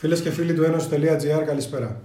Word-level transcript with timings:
Φίλες 0.00 0.20
και 0.20 0.30
φίλοι 0.30 0.54
του 0.54 0.62
Ένωση.gr, 0.62 1.44
καλησπέρα. 1.46 2.00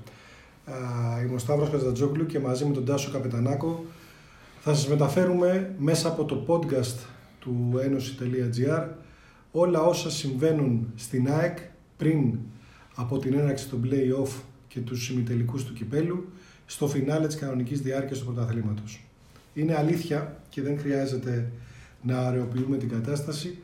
Είμαι 1.24 1.36
ο 1.36 1.38
Σταύρος 1.38 1.70
Καζατζόγλου 1.70 2.26
και 2.26 2.40
μαζί 2.40 2.66
με 2.66 2.74
τον 2.74 2.86
Τάσο 2.86 3.12
Καπετανάκο 3.12 3.86
θα 4.60 4.74
σας 4.74 4.88
μεταφέρουμε 4.88 5.76
μέσα 5.78 6.08
από 6.08 6.26
το 6.26 6.46
podcast 6.48 6.96
του 7.40 7.80
Ένωση.gr 7.84 8.88
όλα 9.52 9.82
όσα 9.82 10.10
συμβαίνουν 10.10 10.92
στην 10.96 11.32
ΑΕΚ 11.32 11.58
πριν 11.98 12.38
από 12.96 13.18
την 13.18 13.34
έναρξη 13.34 13.68
των 13.70 13.90
play-off 13.90 14.30
και 14.68 14.80
τους 14.80 15.04
συμμετελικούς 15.04 15.64
του 15.64 15.74
κυπέλου 15.74 16.30
στο 16.66 16.88
φινάλε 16.88 17.28
της 17.28 17.36
κανονικής 17.36 17.82
διάρκειας 17.82 18.20
του 18.20 18.26
πρωταθλήματος. 18.26 19.04
Είναι 19.54 19.76
αλήθεια 19.78 20.38
και 20.50 20.62
δεν 20.62 20.80
χρειάζεται 20.80 21.52
να 22.02 22.20
αραιοποιούμε 22.20 22.78
την 22.78 22.90
κατάσταση 22.90 23.58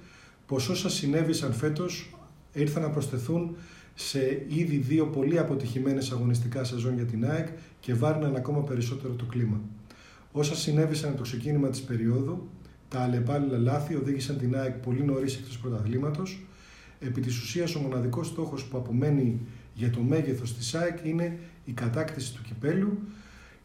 πως 0.45 0.69
όσα 0.69 0.89
συνέβησαν 0.89 1.53
φέτος 1.53 2.15
ήρθαν 2.53 2.81
να 2.81 2.89
προσθεθούν 2.89 3.55
σε 4.07 4.45
ήδη 4.47 4.77
δύο 4.77 5.05
πολύ 5.05 5.39
αποτυχημένες 5.39 6.11
αγωνιστικά 6.11 6.63
σεζόν 6.63 6.93
για 6.93 7.05
την 7.05 7.25
ΑΕΚ 7.25 7.47
και 7.79 7.93
βάρναν 7.93 8.35
ακόμα 8.35 8.61
περισσότερο 8.61 9.13
το 9.13 9.25
κλίμα. 9.25 9.61
Όσα 10.31 10.55
συνέβησαν 10.55 11.09
από 11.09 11.17
το 11.17 11.23
ξεκίνημα 11.23 11.69
της 11.69 11.81
περίοδου, 11.81 12.47
τα 12.89 12.99
αλλεπάλληλα 12.99 13.57
λάθη 13.57 13.95
οδήγησαν 13.95 14.37
την 14.37 14.57
ΑΕΚ 14.57 14.73
πολύ 14.73 15.03
νωρίς 15.03 15.35
εκτός 15.35 15.57
πρωταθλήματος. 15.57 16.45
Επί 16.99 17.21
της 17.21 17.41
ουσίας 17.41 17.75
ο 17.75 17.79
μοναδικός 17.79 18.27
στόχος 18.27 18.65
που 18.65 18.77
απομένει 18.77 19.39
για 19.73 19.89
το 19.89 20.01
μέγεθος 20.01 20.55
της 20.55 20.75
ΑΕΚ 20.75 20.97
είναι 21.03 21.37
η 21.65 21.71
κατάκτηση 21.71 22.33
του 22.33 22.41
κυπέλου, 22.41 22.97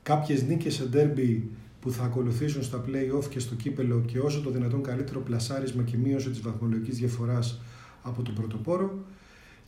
κάποιες 0.03 0.43
νίκες 0.43 0.75
σε 0.75 0.85
ντέρμπι 0.85 1.51
που 1.81 1.91
θα 1.91 2.05
ακολουθήσουν 2.05 2.63
στα 2.63 2.85
play-off 2.87 3.25
και 3.29 3.39
στο 3.39 3.55
κύπελο 3.55 4.03
και 4.07 4.19
όσο 4.19 4.41
το 4.41 4.51
δυνατόν 4.51 4.83
καλύτερο 4.83 5.21
πλασάρισμα 5.21 5.83
και 5.83 5.97
μείωση 5.97 6.31
της 6.31 6.41
βαθμολογικής 6.41 6.99
διαφοράς 6.99 7.61
από 8.03 8.23
τον 8.23 8.35
πρωτοπόρο 8.35 9.05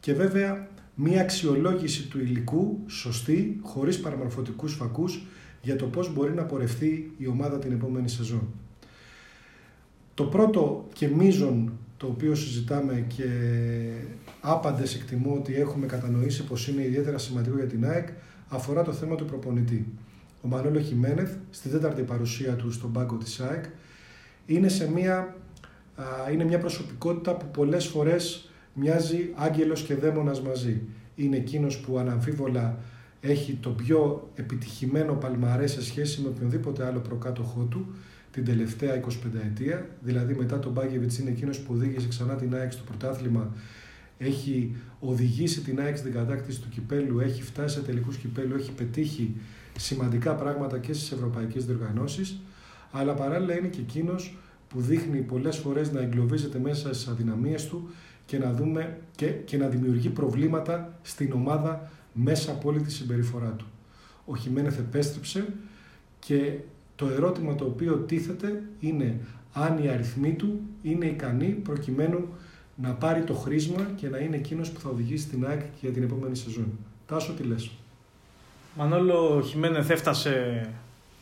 και 0.00 0.14
βέβαια 0.14 0.68
μία 0.94 1.20
αξιολόγηση 1.20 2.08
του 2.08 2.18
υλικού 2.18 2.78
σωστή, 2.86 3.60
χωρίς 3.62 4.00
παραμορφωτικούς 4.00 4.74
φακούς 4.74 5.22
για 5.62 5.76
το 5.76 5.86
πώς 5.86 6.12
μπορεί 6.12 6.34
να 6.34 6.42
πορευτεί 6.42 7.12
η 7.18 7.26
ομάδα 7.26 7.58
την 7.58 7.72
επόμενη 7.72 8.08
σεζόν. 8.08 8.48
Το 10.14 10.24
πρώτο 10.24 10.88
και 10.92 11.08
μείζον 11.08 11.72
το 11.96 12.06
οποίο 12.06 12.34
συζητάμε 12.34 13.04
και 13.16 13.24
άπαντες 14.40 14.94
εκτιμώ 14.94 15.34
ότι 15.34 15.54
έχουμε 15.54 15.86
κατανοήσει 15.86 16.44
πως 16.44 16.68
είναι 16.68 16.82
ιδιαίτερα 16.82 17.18
σημαντικό 17.18 17.56
για 17.56 17.66
την 17.66 17.86
ΑΕΚ 17.86 18.08
αφορά 18.48 18.82
το 18.82 18.92
θέμα 18.92 19.14
του 19.14 19.24
προπονητή. 19.24 19.86
Ο 20.42 20.48
Μανώλο 20.48 20.80
Χιμένεθ 20.80 21.34
στη 21.50 21.68
τέταρτη 21.68 22.02
παρουσία 22.02 22.54
του 22.54 22.72
στον 22.72 22.92
πάγκο 22.92 23.16
της 23.16 23.40
ΑΕΚ 23.40 23.64
είναι, 24.46 24.68
σε 24.68 24.90
μια, 24.90 25.36
είναι 26.32 26.44
μια 26.44 26.58
προσωπικότητα 26.58 27.36
που 27.36 27.46
πολλές 27.50 27.86
φορές 27.86 28.47
μοιάζει 28.78 29.30
άγγελος 29.34 29.82
και 29.82 29.94
δαίμονας 29.94 30.40
μαζί. 30.40 30.80
Είναι 31.14 31.36
εκείνος 31.36 31.78
που 31.78 31.98
αναμφίβολα 31.98 32.78
έχει 33.20 33.58
το 33.60 33.70
πιο 33.70 34.30
επιτυχημένο 34.34 35.12
παλμαρέ 35.12 35.66
σε 35.66 35.84
σχέση 35.84 36.20
με 36.20 36.28
οποιονδήποτε 36.28 36.86
άλλο 36.86 36.98
προκάτοχό 36.98 37.62
του 37.62 37.86
την 38.30 38.44
τελευταία 38.44 39.00
25 39.00 39.08
ετία. 39.46 39.88
Δηλαδή 40.00 40.34
μετά 40.34 40.58
τον 40.58 40.72
Μπάγκεβιτς 40.72 41.18
είναι 41.18 41.30
εκείνος 41.30 41.58
που 41.58 41.72
οδήγησε 41.74 42.08
ξανά 42.08 42.34
την 42.34 42.54
ΑΕΚ 42.54 42.72
στο 42.72 42.82
πρωτάθλημα 42.82 43.52
έχει 44.18 44.76
οδηγήσει 45.00 45.60
την 45.60 45.80
ΑΕΚ 45.80 45.96
στην 45.96 46.12
κατάκτηση 46.12 46.60
του 46.60 46.68
κυπέλου, 46.68 47.20
έχει 47.20 47.42
φτάσει 47.42 47.74
σε 47.74 47.82
τελικούς 47.82 48.16
κυπέλου, 48.16 48.54
έχει 48.54 48.72
πετύχει 48.72 49.36
σημαντικά 49.78 50.34
πράγματα 50.34 50.78
και 50.78 50.92
στις 50.92 51.12
ευρωπαϊκές 51.12 51.66
διοργανώσεις, 51.66 52.40
αλλά 52.92 53.14
παράλληλα 53.14 53.58
είναι 53.58 53.68
και 53.68 53.80
εκείνος 53.80 54.36
που 54.68 54.80
δείχνει 54.80 55.18
πολλές 55.18 55.56
φορές 55.56 55.92
να 55.92 56.00
εγκλωβίζεται 56.00 56.58
μέσα 56.58 56.94
στις 56.94 57.08
αδυναμίες 57.08 57.66
του 57.66 57.90
και 58.28 58.38
να, 58.38 58.52
δούμε, 58.52 58.98
και, 59.16 59.26
και 59.26 59.56
να 59.56 59.66
δημιουργεί 59.66 60.08
προβλήματα 60.08 60.98
στην 61.02 61.32
ομάδα 61.32 61.90
μέσα 62.12 62.50
από 62.50 62.68
όλη 62.68 62.80
τη 62.80 62.92
συμπεριφορά 62.92 63.50
του. 63.50 63.66
Ο 64.24 64.36
Χιμένεθ 64.36 64.78
επέστρεψε 64.78 65.46
και 66.18 66.54
το 66.96 67.06
ερώτημα 67.06 67.54
το 67.54 67.64
οποίο 67.64 67.94
τίθεται 67.94 68.62
είναι 68.80 69.20
αν 69.52 69.84
οι 69.84 69.88
αριθμοί 69.88 70.34
του 70.34 70.60
είναι 70.82 71.06
ικανοί 71.06 71.46
προκειμένου 71.46 72.28
να 72.74 72.92
πάρει 72.92 73.22
το 73.22 73.34
χρήσμα 73.34 73.90
και 73.96 74.08
να 74.08 74.18
είναι 74.18 74.36
εκείνος 74.36 74.70
που 74.70 74.80
θα 74.80 74.88
οδηγήσει 74.88 75.28
την 75.28 75.46
ΑΕΚ 75.46 75.60
για 75.80 75.90
την 75.90 76.02
επόμενη 76.02 76.36
σεζόν. 76.36 76.72
Τάσο, 77.06 77.32
τι 77.32 77.42
λες; 77.42 77.70
Μανώλο 78.76 79.42
Χιμένεθ 79.42 79.90
έφτασε, 79.90 80.66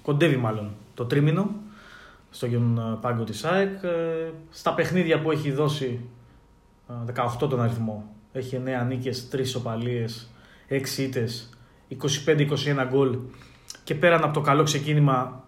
κοντεύει 0.02 0.36
μάλλον, 0.36 0.70
το 0.94 1.04
τρίμηνο 1.04 1.50
στον 2.30 2.98
πάγκο 3.00 3.24
της 3.24 3.44
ΑΕΚ. 3.44 3.82
Ε, 3.82 4.30
στα 4.50 4.74
παιχνίδια 4.74 5.20
που 5.20 5.30
έχει 5.30 5.52
δώσει 5.52 6.00
18 6.88 7.48
τον 7.48 7.60
αριθμό. 7.60 8.14
Έχει 8.32 8.60
9 8.82 8.86
νίκες, 8.86 9.28
3 9.32 9.56
οπαλίες, 9.56 10.30
6 10.68 11.02
ήττες, 11.02 11.50
25-21 11.88 12.86
γκολ 12.88 13.18
και 13.84 13.94
πέραν 13.94 14.22
από 14.22 14.32
το 14.32 14.40
καλό 14.40 14.62
ξεκίνημα 14.62 15.44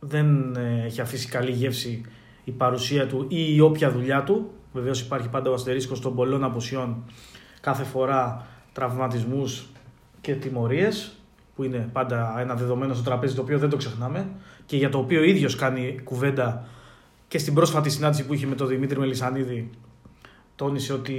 δεν 0.00 0.56
ε, 0.56 0.84
έχει 0.84 1.00
αφήσει 1.00 1.28
καλή 1.28 1.50
γεύση 1.50 2.02
η 2.44 2.50
παρουσία 2.50 3.06
του 3.06 3.26
ή 3.28 3.54
η 3.54 3.60
όποια 3.60 3.90
δουλειά 3.90 4.24
του. 4.24 4.50
Βεβαίως 4.72 5.00
υπάρχει 5.00 5.28
πάντα 5.28 5.50
ο 5.50 5.54
αστερίσκος 5.54 6.00
των 6.00 6.14
πολλών 6.14 6.44
απουσιών 6.44 7.04
κάθε 7.60 7.84
φορά 7.84 8.46
τραυματισμούς 8.72 9.66
και 10.20 10.34
τιμωρίες, 10.34 11.12
που 11.54 11.64
είναι 11.64 11.88
πάντα 11.92 12.40
ένα 12.40 12.54
δεδομένο 12.54 12.94
στο 12.94 13.02
τραπέζι 13.02 13.34
το 13.34 13.40
οποίο 13.42 13.58
δεν 13.58 13.68
το 13.68 13.76
ξεχνάμε 13.76 14.28
και 14.66 14.76
για 14.76 14.88
το 14.88 14.98
οποίο 14.98 15.20
ο 15.20 15.24
ίδιος 15.24 15.54
κάνει 15.54 16.00
κουβέντα 16.04 16.66
και 17.28 17.38
στην 17.38 17.54
πρόσφατη 17.54 17.90
συνάντηση 17.90 18.26
που 18.26 18.34
είχε 18.34 18.46
με 18.46 18.54
τον 18.54 18.66
Δημήτρη 18.66 18.98
Μελισανίδη 18.98 19.70
τόνισε 20.58 20.92
ότι 20.92 21.14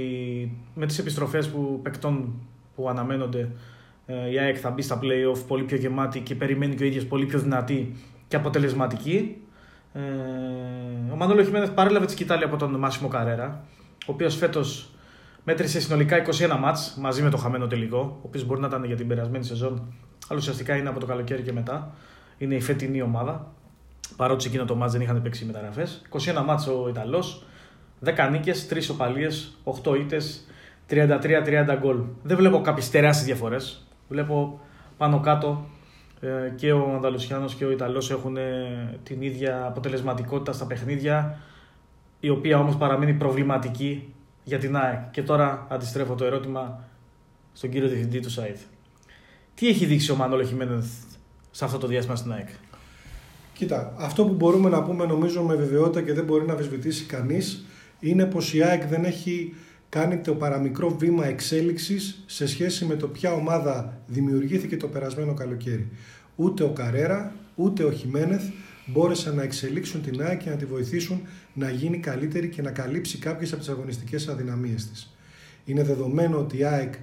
με 0.74 0.86
τις 0.86 0.98
επιστροφές 0.98 1.48
που 1.48 1.80
παικτών 1.82 2.34
που 2.74 2.88
αναμένονται 2.88 3.48
ε, 4.06 4.30
η 4.30 4.38
ΑΕΚ 4.38 4.56
θα 4.60 4.70
μπει 4.70 4.82
στα 4.82 5.00
play-off 5.02 5.38
πολύ 5.46 5.62
πιο 5.62 5.76
γεμάτη 5.76 6.20
και 6.20 6.34
περιμένει 6.34 6.74
και 6.74 6.82
ο 6.82 6.86
ίδιος 6.86 7.04
πολύ 7.06 7.26
πιο 7.26 7.38
δυνατή 7.38 7.96
και 8.28 8.36
αποτελεσματική. 8.36 9.36
Ε, 9.92 10.00
ο 11.12 11.16
Μανώλο 11.16 11.44
Χιμένεθ 11.44 11.70
παρέλαβε 11.70 12.06
τη 12.06 12.12
σκητάλη 12.12 12.44
από 12.44 12.56
τον 12.56 12.74
Μάσιμο 12.74 13.08
Καρέρα, 13.08 13.64
ο 14.00 14.12
οποίος 14.12 14.36
φέτος 14.36 14.90
μέτρησε 15.44 15.80
συνολικά 15.80 16.16
21 16.26 16.58
μάτς 16.60 16.96
μαζί 17.00 17.22
με 17.22 17.30
το 17.30 17.36
χαμένο 17.36 17.66
τελικό, 17.66 17.98
ο 17.98 18.22
οποίος 18.22 18.44
μπορεί 18.44 18.60
να 18.60 18.66
ήταν 18.66 18.84
για 18.84 18.96
την 18.96 19.08
περασμένη 19.08 19.44
σεζόν, 19.44 19.92
αλλά 20.28 20.38
ουσιαστικά 20.38 20.76
είναι 20.76 20.88
από 20.88 21.00
το 21.00 21.06
καλοκαίρι 21.06 21.42
και 21.42 21.52
μετά. 21.52 21.94
Είναι 22.38 22.54
η 22.54 22.60
φετινή 22.60 23.02
ομάδα, 23.02 23.52
παρότι 24.16 24.42
σε 24.42 24.48
εκείνο 24.48 24.64
το 24.64 24.74
μάτς 24.74 24.92
δεν 24.92 25.00
είχαν 25.00 25.22
παίξει 25.22 25.44
μεταγραφές. 25.44 26.02
21 26.10 26.44
μάτς 26.44 26.66
ο 26.66 26.88
Ιταλός, 26.88 27.44
10 28.04 28.28
νίκες, 28.30 28.66
3 28.66 28.90
οπαλίες, 28.90 29.56
8 29.64 29.94
ήττες, 29.94 30.46
33-30 30.86 31.76
γκολ. 31.78 32.02
Δεν 32.22 32.36
βλέπω 32.36 32.60
κάποιες 32.60 32.90
τεράστιες 32.90 33.26
διαφορές. 33.26 33.86
Βλέπω 34.08 34.60
πάνω 34.96 35.20
κάτω 35.20 35.64
ε, 36.20 36.52
και 36.56 36.72
ο 36.72 36.94
Ανδαλουσιάνο 36.94 37.46
και 37.46 37.64
ο 37.64 37.70
Ιταλός 37.70 38.10
έχουν 38.10 38.36
ε, 38.36 38.98
την 39.02 39.22
ίδια 39.22 39.64
αποτελεσματικότητα 39.66 40.52
στα 40.52 40.66
παιχνίδια, 40.66 41.38
η 42.20 42.28
οποία 42.28 42.58
όμως 42.58 42.76
παραμένει 42.76 43.12
προβληματική 43.12 44.14
για 44.44 44.58
την 44.58 44.76
ΑΕΚ. 44.76 45.10
Και 45.10 45.22
τώρα 45.22 45.66
αντιστρέφω 45.70 46.14
το 46.14 46.24
ερώτημα 46.24 46.84
στον 47.52 47.70
κύριο 47.70 47.88
διευθυντή 47.88 48.20
του 48.20 48.30
ΣΑΙΔ. 48.30 48.60
Τι 49.54 49.68
έχει 49.68 49.84
δείξει 49.84 50.10
ο 50.10 50.16
Μανώλο 50.16 50.44
Χιμένεθ 50.44 50.86
σε 51.50 51.64
αυτό 51.64 51.78
το 51.78 51.86
διάστημα 51.86 52.16
στην 52.16 52.32
ΑΕΚ; 52.32 52.48
Κοίτα, 53.52 53.94
αυτό 53.98 54.24
που 54.24 54.32
μπορούμε 54.32 54.68
να 54.68 54.82
πούμε 54.82 55.06
νομίζω 55.06 55.42
με 55.42 55.54
βεβαιότητα 55.54 56.02
και 56.02 56.12
δεν 56.12 56.24
μπορεί 56.24 56.46
να 56.46 56.52
αμφισβητήσει 56.52 57.04
κανείς 57.04 57.64
είναι 58.00 58.24
πως 58.24 58.54
η 58.54 58.62
ΑΕΚ 58.62 58.86
δεν 58.86 59.04
έχει 59.04 59.54
κάνει 59.88 60.18
το 60.18 60.34
παραμικρό 60.34 60.96
βήμα 60.98 61.26
εξέλιξης 61.26 62.22
σε 62.26 62.46
σχέση 62.46 62.84
με 62.84 62.96
το 62.96 63.08
ποια 63.08 63.32
ομάδα 63.32 64.02
δημιουργήθηκε 64.06 64.76
το 64.76 64.88
περασμένο 64.88 65.34
καλοκαίρι. 65.34 65.88
Ούτε 66.36 66.62
ο 66.62 66.70
Καρέρα, 66.70 67.32
ούτε 67.54 67.84
ο 67.84 67.92
Χιμένεθ 67.92 68.42
μπόρεσαν 68.86 69.34
να 69.34 69.42
εξελίξουν 69.42 70.02
την 70.02 70.22
ΑΕΚ 70.22 70.42
και 70.42 70.50
να 70.50 70.56
τη 70.56 70.64
βοηθήσουν 70.64 71.20
να 71.54 71.70
γίνει 71.70 71.98
καλύτερη 71.98 72.48
και 72.48 72.62
να 72.62 72.70
καλύψει 72.70 73.18
κάποιες 73.18 73.52
από 73.52 73.60
τις 73.60 73.70
αγωνιστικές 73.70 74.28
αδυναμίες 74.28 74.88
της. 74.90 75.14
Είναι 75.64 75.82
δεδομένο 75.82 76.38
ότι 76.38 76.58
η 76.58 76.64
ΑΕΚ, 76.64 76.94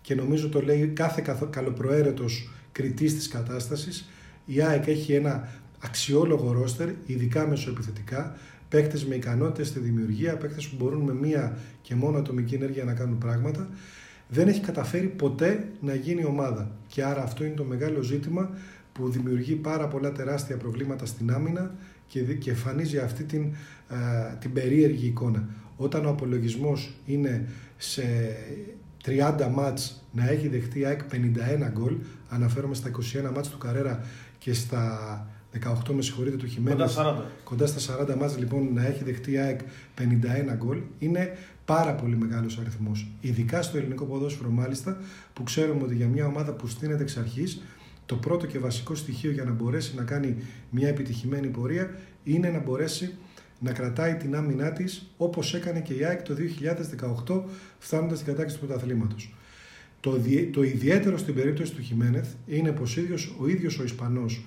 και 0.00 0.14
νομίζω 0.14 0.48
το 0.48 0.60
λέει 0.60 0.86
κάθε 0.86 1.24
καλοπροαίρετος 1.50 2.50
κριτής 2.72 3.14
της 3.14 3.28
κατάστασης, 3.28 4.08
η 4.44 4.62
ΑΕΚ 4.62 4.86
έχει 4.86 5.12
ένα 5.12 5.48
αξιόλογο 5.80 6.52
ρόστερ, 6.52 6.88
ειδικά 7.06 7.46
μεσοεπιθετικά, 7.46 8.36
παίκτες 8.68 9.04
με 9.04 9.14
ικανότητες 9.14 9.68
στη 9.68 9.78
δημιουργία, 9.78 10.36
παίκτες 10.36 10.68
που 10.68 10.76
μπορούν 10.78 11.00
με 11.00 11.14
μία 11.14 11.58
και 11.82 11.94
μόνο 11.94 12.18
ατομική 12.18 12.54
ενέργεια 12.54 12.84
να 12.84 12.92
κάνουν 12.92 13.18
πράγματα, 13.18 13.68
δεν 14.28 14.48
έχει 14.48 14.60
καταφέρει 14.60 15.06
ποτέ 15.06 15.68
να 15.80 15.94
γίνει 15.94 16.24
ομάδα. 16.24 16.70
Και 16.86 17.04
άρα 17.04 17.22
αυτό 17.22 17.44
είναι 17.44 17.54
το 17.54 17.64
μεγάλο 17.64 18.02
ζήτημα 18.02 18.50
που 18.92 19.10
δημιουργεί 19.10 19.54
πάρα 19.54 19.88
πολλά 19.88 20.12
τεράστια 20.12 20.56
προβλήματα 20.56 21.06
στην 21.06 21.32
άμυνα 21.32 21.74
και, 22.06 22.20
και 22.20 22.50
εμφανίζει 22.50 22.98
αυτή 22.98 23.24
την, 23.24 23.54
την 24.38 24.52
περίεργη 24.52 25.06
εικόνα. 25.06 25.48
Όταν 25.76 26.06
ο 26.06 26.08
απολογισμός 26.08 26.94
είναι 27.06 27.48
σε 27.76 28.02
30 29.06 29.48
μάτς 29.52 30.04
να 30.12 30.28
έχει 30.28 30.48
δεχτεί 30.48 30.84
ΑΕΚ 30.84 31.00
51 31.12 31.70
γκολ, 31.72 31.96
αναφέρομαι 32.28 32.74
στα 32.74 32.90
21 32.90 33.30
μάτς 33.34 33.48
του 33.48 33.58
Καρέρα 33.58 34.04
και 34.38 34.52
στα 34.52 35.26
18 35.64 35.94
με 35.94 36.02
συγχωρείτε 36.02 36.36
του 36.36 36.46
Χιμένες, 36.46 36.94
κοντά, 36.94 37.30
κοντά 37.44 37.66
στα 37.66 37.98
40 38.12 38.16
μάτς 38.18 38.38
λοιπόν 38.38 38.68
να 38.74 38.86
έχει 38.86 39.04
δεχτεί 39.04 39.38
ΑΕΚ 39.38 39.60
51 39.98 40.56
γκολ, 40.56 40.78
είναι 40.98 41.36
πάρα 41.64 41.94
πολύ 41.94 42.16
μεγάλος 42.16 42.58
αριθμός. 42.58 43.06
Ειδικά 43.20 43.62
στο 43.62 43.78
ελληνικό 43.78 44.04
ποδόσφαιρο, 44.04 44.50
μάλιστα, 44.50 44.96
που 45.32 45.42
ξέρουμε 45.42 45.82
ότι 45.82 45.94
για 45.94 46.06
μια 46.06 46.26
ομάδα 46.26 46.52
που 46.52 46.66
στείνεται 46.66 47.02
εξ 47.02 47.16
αρχής, 47.16 47.62
το 48.06 48.16
πρώτο 48.16 48.46
και 48.46 48.58
βασικό 48.58 48.94
στοιχείο 48.94 49.30
για 49.30 49.44
να 49.44 49.50
μπορέσει 49.50 49.94
να 49.96 50.02
κάνει 50.02 50.36
μια 50.70 50.88
επιτυχημένη 50.88 51.46
πορεία 51.46 51.90
είναι 52.24 52.48
να 52.48 52.58
μπορέσει 52.58 53.14
να 53.58 53.72
κρατάει 53.72 54.14
την 54.14 54.36
άμυνά 54.36 54.72
της 54.72 55.06
όπως 55.16 55.54
έκανε 55.54 55.80
και 55.80 55.94
η 55.94 56.04
ΑΕΚ 56.04 56.22
το 56.22 56.34
2018, 57.26 57.42
φτάνοντας 57.78 58.18
στην 58.18 58.32
κατάκτηση 58.32 58.58
του 58.58 58.66
πρωταθλήματος. 58.66 59.34
Το, 60.00 60.20
το 60.52 60.62
ιδιαίτερο 60.62 61.18
στην 61.18 61.34
περίπτωση 61.34 61.72
του 61.72 61.82
Χιμένεθ 61.82 62.28
είναι 62.46 62.72
πως 62.72 62.96
ο 63.38 63.48
ίδιος 63.48 63.78
ο 63.78 63.84
Ισπανός, 63.84 64.44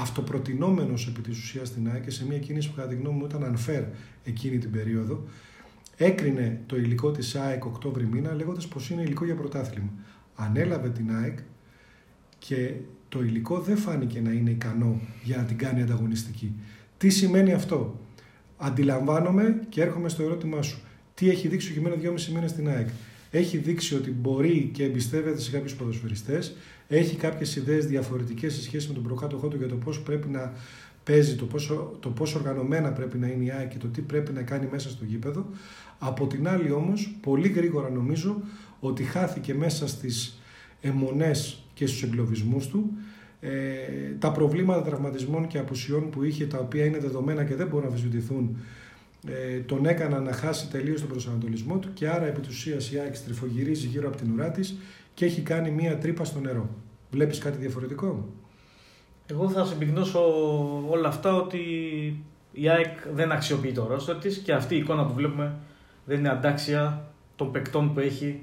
αυτοπροτινόμενος 0.00 1.06
επί 1.06 1.20
της 1.20 1.38
ουσίας 1.38 1.68
στην 1.68 1.90
ΑΕΚ 1.90 2.04
και 2.04 2.10
σε 2.10 2.26
μια 2.26 2.38
κίνηση 2.38 2.68
που 2.68 2.74
κατά 2.74 2.88
τη 2.88 2.94
γνώμη 2.94 3.18
μου 3.18 3.24
ήταν 3.24 3.56
unfair 3.56 3.84
εκείνη 4.24 4.58
την 4.58 4.70
περίοδο, 4.70 5.24
έκρινε 5.96 6.60
το 6.66 6.76
υλικό 6.76 7.10
της 7.10 7.34
ΑΕΚ 7.34 7.64
Οκτώβρη 7.64 8.06
μήνα 8.06 8.34
λέγοντας 8.34 8.66
πως 8.66 8.90
είναι 8.90 9.02
υλικό 9.02 9.24
για 9.24 9.34
πρωτάθλημα. 9.34 9.90
Ανέλαβε 10.34 10.90
την 10.90 11.14
ΑΕΚ 11.14 11.38
και 12.38 12.72
το 13.08 13.22
υλικό 13.22 13.60
δεν 13.60 13.76
φάνηκε 13.76 14.20
να 14.20 14.30
είναι 14.30 14.50
ικανό 14.50 15.00
για 15.22 15.36
να 15.36 15.42
την 15.42 15.58
κάνει 15.58 15.82
ανταγωνιστική. 15.82 16.52
Τι 16.98 17.08
σημαίνει 17.08 17.52
αυτό; 17.52 18.00
Αντιλαμβάνομαι 18.58 19.60
και 19.68 19.82
έρχομαι 19.82 20.08
στο 20.08 20.22
ερώτημά 20.22 20.62
σου. 20.62 20.80
Τι 21.14 21.30
έχει 21.30 21.48
δείξει 21.48 21.70
ο 21.70 21.74
Χιμένεθ 21.74 21.98
δυόμιση 21.98 22.32
μήνες 22.32 22.50
στην 22.50 22.68
ΑΕΚ; 22.68 22.88
Έχει 23.36 23.56
δείξει 23.56 23.94
ότι 23.94 24.10
μπορεί 24.10 24.70
και 24.72 24.84
εμπιστεύεται 24.84 25.40
σε 25.40 25.50
κάποιους 25.50 25.74
ποδοσφαιριστές. 25.74 26.56
Έχει 26.88 27.16
κάποιες 27.16 27.56
ιδέες 27.56 27.86
διαφορετικές 27.86 28.54
σε 28.54 28.62
σχέση 28.62 28.88
με 28.88 28.94
τον 28.94 29.02
προκάτοχό 29.02 29.48
του 29.48 29.56
για 29.56 29.68
το 29.68 29.74
πώς 29.74 30.00
πρέπει 30.00 30.28
να 30.28 30.52
παίζει, 31.04 31.36
το 31.36 31.44
πόσο, 31.44 31.96
το 32.00 32.08
πόσο 32.08 32.38
οργανωμένα 32.38 32.92
πρέπει 32.92 33.18
να 33.18 33.26
είναι 33.26 33.44
η 33.44 33.50
ΑΕΚ 33.50 33.68
και 33.68 33.78
το 33.78 33.86
τι 33.86 34.00
πρέπει 34.00 34.32
να 34.32 34.42
κάνει 34.42 34.68
μέσα 34.70 34.90
στο 34.90 35.04
γήπεδο. 35.04 35.46
Από 35.98 36.26
την 36.26 36.48
άλλη 36.48 36.70
όμως, 36.70 37.16
πολύ 37.20 37.48
γρήγορα 37.48 37.90
νομίζω 37.90 38.42
ότι 38.80 39.02
χάθηκε 39.02 39.54
μέσα 39.54 39.88
στις 39.88 40.40
αιμονές 40.80 41.64
και 41.74 41.86
στους 41.86 42.02
εγκλωβισμούς 42.02 42.66
του 42.66 42.90
ε, 43.40 43.50
τα 44.18 44.32
προβλήματα 44.32 44.82
τραυματισμών 44.82 45.46
και 45.46 45.58
απουσιών 45.58 46.10
που 46.10 46.24
είχε, 46.24 46.46
τα 46.46 46.58
οποία 46.58 46.84
είναι 46.84 46.98
δεδομένα 46.98 47.44
και 47.44 47.54
δεν 47.54 47.66
μπορούν 47.66 47.82
να 47.82 47.88
αμφισβητηθούν, 47.88 48.56
ε, 49.28 49.58
τον 49.58 49.86
έκαναν 49.86 50.22
να 50.22 50.32
χάσει 50.32 50.68
τελείως 50.68 51.00
τον 51.00 51.08
προσανατολισμό 51.08 51.78
του 51.78 51.92
και 51.92 52.08
άρα 52.08 52.26
επί 52.26 52.40
του 52.40 52.48
ουσίας 52.50 52.92
η 52.92 52.98
ΑΕΚ 52.98 53.16
στριφογυρίζει 53.16 53.86
γύρω 53.86 54.08
από 54.08 54.16
την 54.16 54.32
ουρά 54.32 54.50
της 54.50 54.76
και 55.14 55.24
έχει 55.24 55.40
κάνει 55.40 55.70
μία 55.70 55.98
τρύπα 55.98 56.24
στο 56.24 56.40
νερό. 56.40 56.68
Βλέπεις 57.10 57.38
κάτι 57.38 57.58
διαφορετικό; 57.58 58.28
Εγώ 59.26 59.48
θα 59.48 59.64
συμπυκνώσω 59.64 60.20
όλα 60.88 61.08
αυτά 61.08 61.34
ότι 61.34 61.58
η 62.52 62.68
ΑΕΚ 62.68 62.98
δεν 63.14 63.32
αξιοποιεί 63.32 63.72
το 63.72 63.86
ρόστο 63.86 64.14
της 64.14 64.38
και 64.38 64.52
αυτή 64.52 64.74
η 64.74 64.78
εικόνα 64.78 65.06
που 65.06 65.14
βλέπουμε 65.14 65.54
δεν 66.04 66.18
είναι 66.18 66.28
αντάξια 66.28 67.10
των 67.36 67.52
παικτών 67.52 67.94
που 67.94 68.00
έχει 68.00 68.42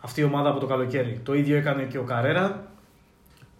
αυτή 0.00 0.20
η 0.20 0.24
ομάδα 0.24 0.48
από 0.48 0.60
το 0.60 0.66
καλοκαίρι. 0.66 1.20
Το 1.22 1.34
ίδιο 1.34 1.56
έκανε 1.56 1.82
και 1.82 1.98
ο 1.98 2.02
Καρέρα. 2.02 2.66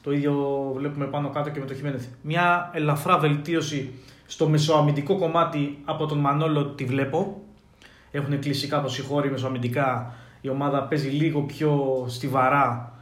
Το 0.02 0.12
ίδιο 0.12 0.72
βλέπουμε 0.76 1.06
πάνω 1.06 1.30
κάτω 1.30 1.50
και 1.50 1.60
με 1.60 1.66
το 1.66 1.74
Χιμένεθ. 1.74 2.06
Μια 2.22 2.70
ελαφρά 2.74 3.18
βελτίωση 3.18 3.92
στο 4.28 4.48
μεσοαμυντικό 4.48 5.18
κομμάτι 5.18 5.78
από 5.84 6.06
τον 6.06 6.18
Μανόλο 6.18 6.64
τη 6.66 6.84
βλέπω. 6.84 7.42
Έχουν 8.10 8.38
κλείσει 8.38 8.68
κάπως 8.68 8.98
οι 8.98 9.02
χώροι 9.02 9.30
μεσοαμυντικά. 9.30 10.14
Η 10.40 10.48
ομάδα 10.48 10.82
παίζει 10.82 11.08
λίγο 11.08 11.40
πιο 11.40 12.04
στιβαρά 12.08 12.92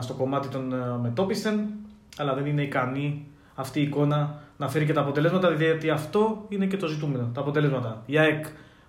στο 0.00 0.14
κομμάτι 0.14 0.48
των 0.48 0.72
ε, 0.72 0.98
μετόπιστεν 1.02 1.68
αλλά 2.16 2.34
δεν 2.34 2.46
είναι 2.46 2.62
ικανή 2.62 3.26
αυτή 3.54 3.80
η 3.80 3.82
εικόνα 3.82 4.42
να 4.56 4.68
φέρει 4.68 4.84
και 4.84 4.92
τα 4.92 5.00
αποτελέσματα, 5.00 5.50
γιατί 5.50 5.90
αυτό 5.90 6.46
είναι 6.48 6.66
και 6.66 6.76
το 6.76 6.86
ζητούμενο. 6.86 7.30
Τα 7.34 7.40
αποτελέσματα. 7.40 8.02
Η 8.06 8.18
ΑΕΚ 8.18 8.44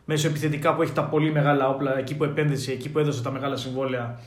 μέσω 0.05 0.27
επιθετικά 0.27 0.75
που 0.75 0.81
έχει 0.81 0.91
τα 0.91 1.03
πολύ 1.03 1.31
μεγάλα 1.31 1.69
όπλα, 1.69 1.97
εκεί 1.97 2.15
που 2.15 2.23
επένδυσε, 2.23 2.71
εκεί 2.71 2.89
που 2.89 2.99
έδωσε 2.99 3.23
τα 3.23 3.31
μεγάλα 3.31 3.55
συμβόλαια, 3.55 4.19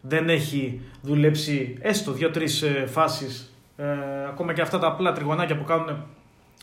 δεν 0.00 0.28
έχει 0.28 0.80
δουλέψει 1.02 1.76
έστω 1.80 2.12
δύο-τρεις 2.12 2.62
ε, 2.62 2.86
φάσεις. 2.86 3.54
Ε, 3.76 3.84
ακόμα 4.28 4.52
και 4.52 4.60
αυτά 4.60 4.78
τα 4.78 4.86
απλά 4.86 5.12
τριγωνάκια 5.12 5.56
που 5.56 5.64
κάνουν 5.64 6.04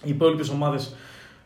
οι 0.03 0.09
υπόλοιπες 0.09 0.49
ομάδες 0.49 0.95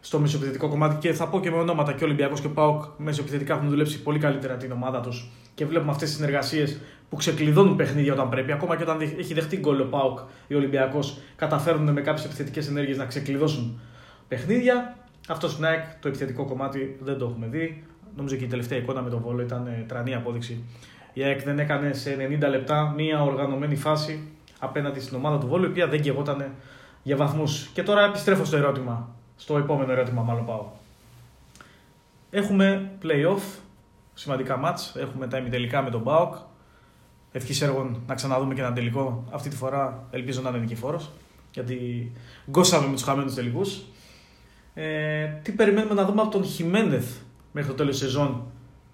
στο 0.01 0.19
μεσοεπιθετικό 0.19 0.69
κομμάτι. 0.69 0.95
Και 0.95 1.13
θα 1.13 1.27
πω 1.27 1.39
και 1.39 1.51
με 1.51 1.57
ονόματα 1.57 1.93
και 1.93 2.03
ο 2.03 2.07
Ολυμπιακός 2.07 2.41
και 2.41 2.47
ο 2.47 2.51
Πάοκ 2.51 2.83
μεσοεπιθετικά 2.97 3.53
έχουν 3.53 3.69
δουλέψει 3.69 4.01
πολύ 4.01 4.19
καλύτερα 4.19 4.57
την 4.57 4.71
ομάδα 4.71 4.99
τους 4.99 5.31
και 5.55 5.65
βλέπουμε 5.65 5.91
αυτές 5.91 6.07
τις 6.07 6.17
συνεργασίες 6.17 6.79
που 7.09 7.15
ξεκλειδώνουν 7.15 7.75
παιχνίδια 7.75 8.13
όταν 8.13 8.29
πρέπει. 8.29 8.51
Ακόμα 8.51 8.77
και 8.77 8.83
όταν 8.83 9.01
έχει 9.01 9.33
δεχτεί 9.33 9.57
γκολ 9.57 9.79
ο 9.79 9.85
Πάοκ 9.85 10.19
ή 10.47 10.53
ο 10.53 10.57
Ολυμπιακός, 10.57 11.17
καταφέρνουν 11.35 11.93
με 11.93 12.01
κάποιες 12.01 12.25
επιθετικές 12.25 12.67
ενέργειες 12.67 12.97
να 12.97 13.05
ξεκλειδώσουν 13.05 13.79
παιχνίδια. 14.27 14.95
Αυτό 15.27 15.49
στην 15.49 15.65
ΑΕΚ 15.65 15.83
το 15.99 16.07
επιθετικό 16.07 16.45
κομμάτι 16.45 16.97
δεν 17.01 17.17
το 17.17 17.25
έχουμε 17.25 17.47
δει. 17.47 17.83
Νομίζω 18.15 18.35
και 18.35 18.43
η 18.43 18.47
τελευταία 18.47 18.77
εικόνα 18.77 19.01
με 19.01 19.09
τον 19.09 19.21
Βόλο 19.21 19.41
ήταν 19.41 19.67
ε, 19.67 19.85
τρανή 19.87 20.15
απόδειξη. 20.15 20.63
Η 21.13 21.23
ΑΕΚ 21.23 21.43
δεν 21.43 21.59
έκανε 21.59 21.93
σε 21.93 22.17
90 22.43 22.49
λεπτά 22.49 22.93
μία 22.95 23.23
οργανωμένη 23.23 23.75
φάση 23.75 24.27
απέναντι 24.59 24.99
στην 24.99 25.17
ομάδα 25.17 25.37
του 25.37 25.47
Βόλου, 25.47 25.65
η 25.65 25.67
οποία 25.67 25.87
δεν 25.87 25.99
γεγόταν 26.01 26.51
για 27.03 27.15
βαθμούς. 27.15 27.69
Και 27.73 27.83
τώρα 27.83 28.03
επιστρέφω 28.05 28.45
στο 28.45 28.57
ερώτημα, 28.57 29.15
στο 29.35 29.57
επόμενο 29.57 29.91
ερώτημα, 29.91 30.21
μάλλον 30.21 30.45
πάω. 30.45 30.65
Έχουμε 32.29 32.91
playoff, 33.03 33.59
σημαντικά 34.13 34.57
μάτς. 34.57 34.95
Έχουμε 34.95 35.27
τα 35.27 35.37
ημιτελικά 35.37 35.81
με 35.81 35.89
τον 35.89 36.01
Μπάουκ. 36.01 36.35
Ευχής 37.31 37.61
έργων 37.61 38.01
να 38.07 38.15
ξαναδούμε 38.15 38.53
και 38.53 38.61
ένα 38.61 38.73
τελικό. 38.73 39.23
Αυτή 39.31 39.49
τη 39.49 39.55
φορά 39.55 40.07
ελπίζω 40.11 40.41
να 40.41 40.49
είναι 40.49 40.57
νικηφόρο. 40.57 41.01
Γιατί 41.53 42.11
γκώσαμε 42.49 42.87
με 42.87 42.93
τους 42.93 43.03
χαμένους 43.03 43.33
τελικούς. 43.33 43.81
Ε, 44.73 45.25
τι 45.25 45.51
περιμένουμε 45.51 45.93
να 45.93 46.05
δούμε 46.05 46.21
από 46.21 46.31
τον 46.31 46.43
Χιμένεθ 46.43 47.17
μέχρι 47.51 47.69
το 47.69 47.75
τέλος 47.75 47.99
της 47.99 48.07
σεζόν 48.07 48.43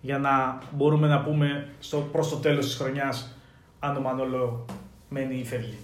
για 0.01 0.17
να 0.17 0.61
μπορούμε 0.71 1.07
να 1.07 1.21
πούμε 1.21 1.69
στο, 1.79 1.97
προς 2.11 2.29
το 2.29 2.35
τέλος 2.35 2.65
της 2.65 2.75
χρονιάς 2.75 3.35
αν 3.79 3.97
ο 3.97 3.99
Μανώλο 3.99 4.65
μένει 5.09 5.35
ή 5.35 5.45
φεύγει; 5.45 5.77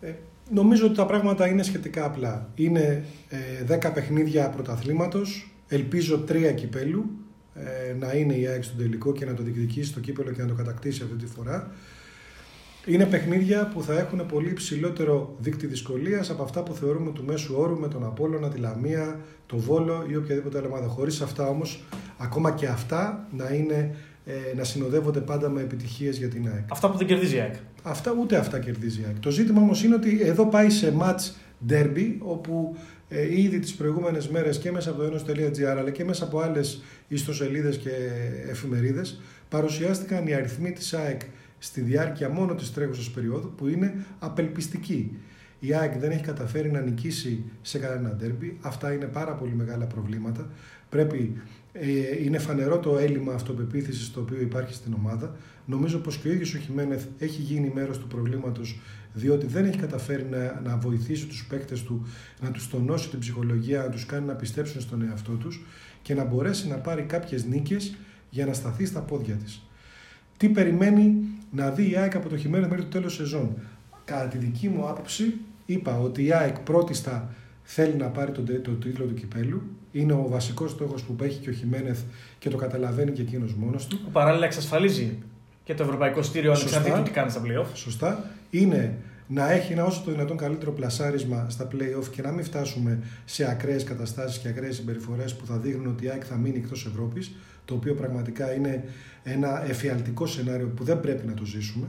Ε, 0.00 0.12
νομίζω 0.52 0.86
ότι 0.86 0.96
τα 0.96 1.06
πράγματα 1.06 1.48
είναι 1.48 1.62
σχετικά 1.62 2.04
απλά. 2.04 2.50
Είναι 2.54 3.04
ε, 3.68 3.76
10 3.76 3.90
παιχνίδια 3.94 4.48
πρωταθλήματος, 4.48 5.52
ελπίζω 5.68 6.24
3 6.28 6.52
κυπέλου 6.54 7.10
ε, 7.54 7.94
να 7.98 8.12
είναι 8.12 8.34
η 8.34 8.46
ΑΕΚ 8.46 8.64
στον 8.64 8.78
τελικό 8.78 9.12
και 9.12 9.24
να 9.24 9.34
το 9.34 9.42
διεκδικήσει 9.42 9.90
στο 9.90 10.00
κύπελο 10.00 10.30
και 10.30 10.42
να 10.42 10.48
το 10.48 10.54
κατακτήσει 10.54 11.02
αυτή 11.02 11.24
τη 11.24 11.26
φορά. 11.26 11.70
Είναι 12.86 13.06
παιχνίδια 13.06 13.70
που 13.74 13.82
θα 13.82 13.98
έχουν 13.98 14.26
πολύ 14.26 14.52
ψηλότερο 14.52 15.36
δίκτυο 15.38 15.68
δυσκολίας 15.68 16.30
από 16.30 16.42
αυτά 16.42 16.62
που 16.62 16.74
θεωρούμε 16.74 17.10
του 17.12 17.24
μέσου 17.24 17.54
όρου 17.58 17.78
με 17.78 17.88
τον 17.88 18.04
Απόλλωνα, 18.04 18.48
τη 18.48 18.58
Λαμία, 18.58 19.20
το 19.46 19.56
Βόλο 19.56 20.04
ή 20.08 20.16
οποιαδήποτε 20.16 20.58
άλλη 20.58 20.66
ομάδα. 20.66 20.86
Χωρίς 20.86 21.20
αυτά 21.20 21.48
όμως, 21.48 21.84
ακόμα 22.18 22.50
και 22.50 22.66
αυτά 22.66 23.26
να, 23.36 23.54
είναι, 23.54 23.94
ε, 24.24 24.56
να 24.56 24.64
συνοδεύονται 24.64 25.20
πάντα 25.20 25.48
με 25.48 25.60
επιτυχίες 25.60 26.18
για 26.18 26.28
την 26.28 26.48
ΑΕΚ. 26.48 26.64
Αυτά 26.70 26.90
που 26.90 26.98
δεν 26.98 27.06
κερδίζει 27.06 27.36
η 27.36 27.40
ΑΕΚ. 27.40 27.54
Αυτά, 27.82 28.14
ούτε 28.20 28.36
αυτά 28.36 28.58
κερδίζει 28.58 29.00
η 29.00 29.04
ΑΕΚ. 29.06 29.18
Το 29.18 29.30
ζήτημα 29.30 29.60
όμως 29.60 29.84
είναι 29.84 29.94
ότι 29.94 30.20
εδώ 30.22 30.46
πάει 30.46 30.70
σε 30.70 30.94
match 31.00 31.30
derby, 31.68 32.14
όπου 32.18 32.76
ε, 33.08 33.40
ήδη 33.40 33.58
τις 33.58 33.74
προηγούμενες 33.74 34.28
μέρες 34.28 34.58
και 34.58 34.70
μέσα 34.72 34.90
από 34.90 35.02
το 35.02 35.12
enos.gr 35.12 35.64
αλλά 35.64 35.90
και 35.90 36.04
μέσα 36.04 36.24
από 36.24 36.40
άλλες 36.40 36.82
ιστοσελίδες 37.08 37.76
και 37.76 37.90
εφημερίδες 38.48 39.20
παρουσιάστηκαν 39.48 40.26
οι 40.26 40.34
αριθμοί 40.34 40.72
της 40.72 40.94
ΑΕΚ 40.94 41.20
στη 41.58 41.80
διάρκεια 41.80 42.28
μόνο 42.28 42.54
της 42.54 42.72
τρέχουσας 42.72 43.10
περίοδου 43.10 43.52
που 43.56 43.68
είναι 43.68 43.94
απελπιστικοί. 44.18 45.18
Η 45.60 45.74
ΑΕΚ 45.74 45.98
δεν 45.98 46.10
έχει 46.10 46.22
καταφέρει 46.22 46.70
να 46.70 46.80
νικήσει 46.80 47.44
σε 47.62 47.78
κανένα 47.78 48.14
ντέρμπι. 48.14 48.58
Αυτά 48.60 48.92
είναι 48.92 49.04
πάρα 49.04 49.32
πολύ 49.32 49.54
μεγάλα 49.54 49.84
προβλήματα. 49.84 50.50
Πρέπει, 50.88 51.32
ε, 51.36 51.59
είναι 52.24 52.38
φανερό 52.38 52.78
το 52.78 52.98
έλλειμμα 52.98 53.32
αυτοπεποίθησης 53.32 54.10
το 54.10 54.20
οποίο 54.20 54.40
υπάρχει 54.40 54.74
στην 54.74 54.94
ομάδα. 54.94 55.36
Νομίζω 55.66 55.98
πως 55.98 56.16
και 56.16 56.28
ο 56.28 56.32
ίδιος 56.32 56.54
ο 56.54 56.58
Χιμένεθ 56.58 57.04
έχει 57.18 57.42
γίνει 57.42 57.70
μέρος 57.74 57.98
του 57.98 58.06
προβλήματος 58.06 58.80
διότι 59.12 59.46
δεν 59.46 59.64
έχει 59.64 59.78
καταφέρει 59.78 60.26
να, 60.30 60.60
να 60.64 60.76
βοηθήσει 60.76 61.26
τους 61.26 61.46
παίκτες 61.46 61.82
του, 61.82 62.06
να 62.40 62.50
τους 62.50 62.68
τονώσει 62.68 63.08
την 63.08 63.18
ψυχολογία, 63.18 63.82
να 63.82 63.88
τους 63.88 64.06
κάνει 64.06 64.26
να 64.26 64.34
πιστέψουν 64.34 64.80
στον 64.80 65.02
εαυτό 65.02 65.32
τους 65.32 65.64
και 66.02 66.14
να 66.14 66.24
μπορέσει 66.24 66.68
να 66.68 66.76
πάρει 66.76 67.02
κάποιες 67.02 67.44
νίκες 67.44 67.96
για 68.30 68.46
να 68.46 68.52
σταθεί 68.52 68.86
στα 68.86 69.00
πόδια 69.00 69.34
της. 69.34 69.62
Τι 70.36 70.48
περιμένει 70.48 71.14
να 71.50 71.70
δει 71.70 71.90
η 71.90 71.96
ΑΕΚ 71.96 72.16
από 72.16 72.28
το 72.28 72.36
χειμώνα 72.36 72.68
μέχρι 72.68 72.82
το 72.82 72.88
τέλος 72.88 73.14
σεζόν; 73.14 73.56
Κατά 74.04 74.28
τη 74.28 74.38
δική 74.38 74.68
μου 74.68 74.88
άποψη 74.88 75.34
είπα 75.66 75.98
ότι 75.98 76.24
η 76.24 76.32
ΑΕΚ 76.32 76.58
πρώτιστα 76.58 77.34
θέλει 77.62 77.94
να 77.94 78.06
πάρει 78.06 78.32
τον, 78.32 78.62
τον 78.62 78.80
τίτλο 78.80 79.04
του 79.04 79.14
κυπέλου. 79.14 79.62
Είναι 79.92 80.12
ο 80.12 80.26
βασικός 80.28 80.70
στόχος 80.70 81.02
που 81.02 81.16
έχει 81.20 81.38
και 81.38 81.50
ο 81.50 81.52
Χιμένεθ 81.52 82.00
και 82.38 82.48
το 82.48 82.56
καταλαβαίνει 82.56 83.10
και 83.10 83.22
εκείνος 83.22 83.54
μόνος 83.54 83.86
του. 83.86 83.98
Που 83.98 84.10
παράλληλα 84.10 84.44
εξασφαλίζει 84.44 85.18
και 85.64 85.74
το 85.74 85.82
ευρωπαϊκό 85.82 86.22
στήριο 86.22 86.52
ανεξαρτήτου 86.52 87.02
τι 87.02 87.10
κάνει 87.10 87.30
στα 87.30 87.42
playoff. 87.44 87.66
Σωστά. 87.74 88.30
Είναι 88.50 88.98
να 89.26 89.50
έχει 89.50 89.72
ένα 89.72 89.84
όσο 89.84 90.02
το 90.04 90.10
δυνατόν 90.10 90.36
καλύτερο 90.36 90.72
πλασάρισμα 90.72 91.46
στα 91.48 91.68
playoff 91.72 92.04
και 92.10 92.22
να 92.22 92.30
μην 92.30 92.44
φτάσουμε 92.44 92.98
σε 93.24 93.50
ακραίες 93.50 93.84
καταστάσεις 93.84 94.38
και 94.38 94.48
ακραίες 94.48 94.76
συμπεριφορές 94.76 95.36
που 95.36 95.46
θα 95.46 95.56
δείχνουν 95.56 95.86
ότι 95.86 96.04
η 96.04 96.08
ΑΕΚ 96.08 96.22
θα 96.26 96.36
μείνει 96.36 96.56
εκτός 96.56 96.86
Ευρώπης. 96.86 97.36
Το 97.64 97.74
οποίο 97.74 97.94
πραγματικά 97.94 98.52
είναι 98.52 98.84
ένα 99.22 99.68
εφιαλτικό 99.68 100.26
σενάριο 100.26 100.66
που 100.66 100.84
δεν 100.84 101.00
πρέπει 101.00 101.26
να 101.26 101.34
το 101.34 101.44
ζήσουμε. 101.44 101.86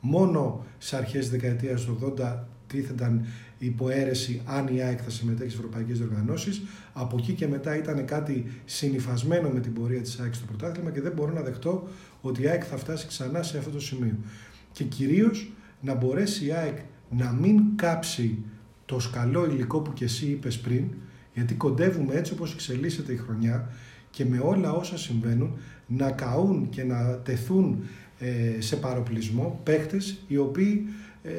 Μόνο 0.00 0.64
σε 0.78 0.96
αρχές 0.96 1.20
της 1.20 1.30
δεκαετίας 1.30 1.84
του 1.84 2.14
80 2.18 2.46
τίθενταν 2.66 3.26
υποαίρεση 3.66 4.42
αν 4.44 4.66
η 4.76 4.82
ΑΕΚ 4.82 4.98
θα 5.04 5.10
συμμετέχει 5.10 5.50
στις 5.50 5.60
ευρωπαϊκές 5.64 5.98
διοργανώσεις. 5.98 6.62
Από 6.92 7.16
εκεί 7.18 7.32
και 7.32 7.48
μετά 7.48 7.76
ήταν 7.76 8.04
κάτι 8.04 8.46
συνυφασμένο 8.64 9.48
με 9.48 9.60
την 9.60 9.72
πορεία 9.72 10.00
της 10.00 10.20
ΑΕΚ 10.20 10.34
στο 10.34 10.44
πρωτάθλημα 10.44 10.90
και 10.90 11.00
δεν 11.00 11.12
μπορώ 11.12 11.32
να 11.32 11.42
δεχτώ 11.42 11.88
ότι 12.20 12.42
η 12.42 12.46
ΑΕΚ 12.48 12.62
θα 12.68 12.76
φτάσει 12.76 13.06
ξανά 13.06 13.42
σε 13.42 13.58
αυτό 13.58 13.70
το 13.70 13.80
σημείο. 13.80 14.16
Και 14.72 14.84
κυρίως 14.84 15.52
να 15.80 15.94
μπορέσει 15.94 16.46
η 16.46 16.52
ΑΕΚ 16.52 16.78
να 17.10 17.32
μην 17.32 17.60
κάψει 17.76 18.38
το 18.84 19.00
σκαλό 19.00 19.44
υλικό 19.44 19.80
που 19.80 19.92
και 19.92 20.04
εσύ 20.04 20.26
είπες 20.26 20.58
πριν, 20.58 20.84
γιατί 21.34 21.54
κοντεύουμε 21.54 22.14
έτσι 22.14 22.32
όπως 22.32 22.52
εξελίσσεται 22.52 23.12
η 23.12 23.16
χρονιά 23.16 23.68
και 24.10 24.24
με 24.24 24.38
όλα 24.38 24.72
όσα 24.72 24.98
συμβαίνουν 24.98 25.52
να 25.86 26.10
καούν 26.10 26.68
και 26.68 26.84
να 26.84 27.18
τεθούν 27.18 27.84
ε, 28.18 28.60
σε 28.60 28.76
παροπλισμό 28.76 29.60
παίχτες 29.62 30.22
οι 30.28 30.36
οποίοι 30.36 30.86
ε, 31.22 31.30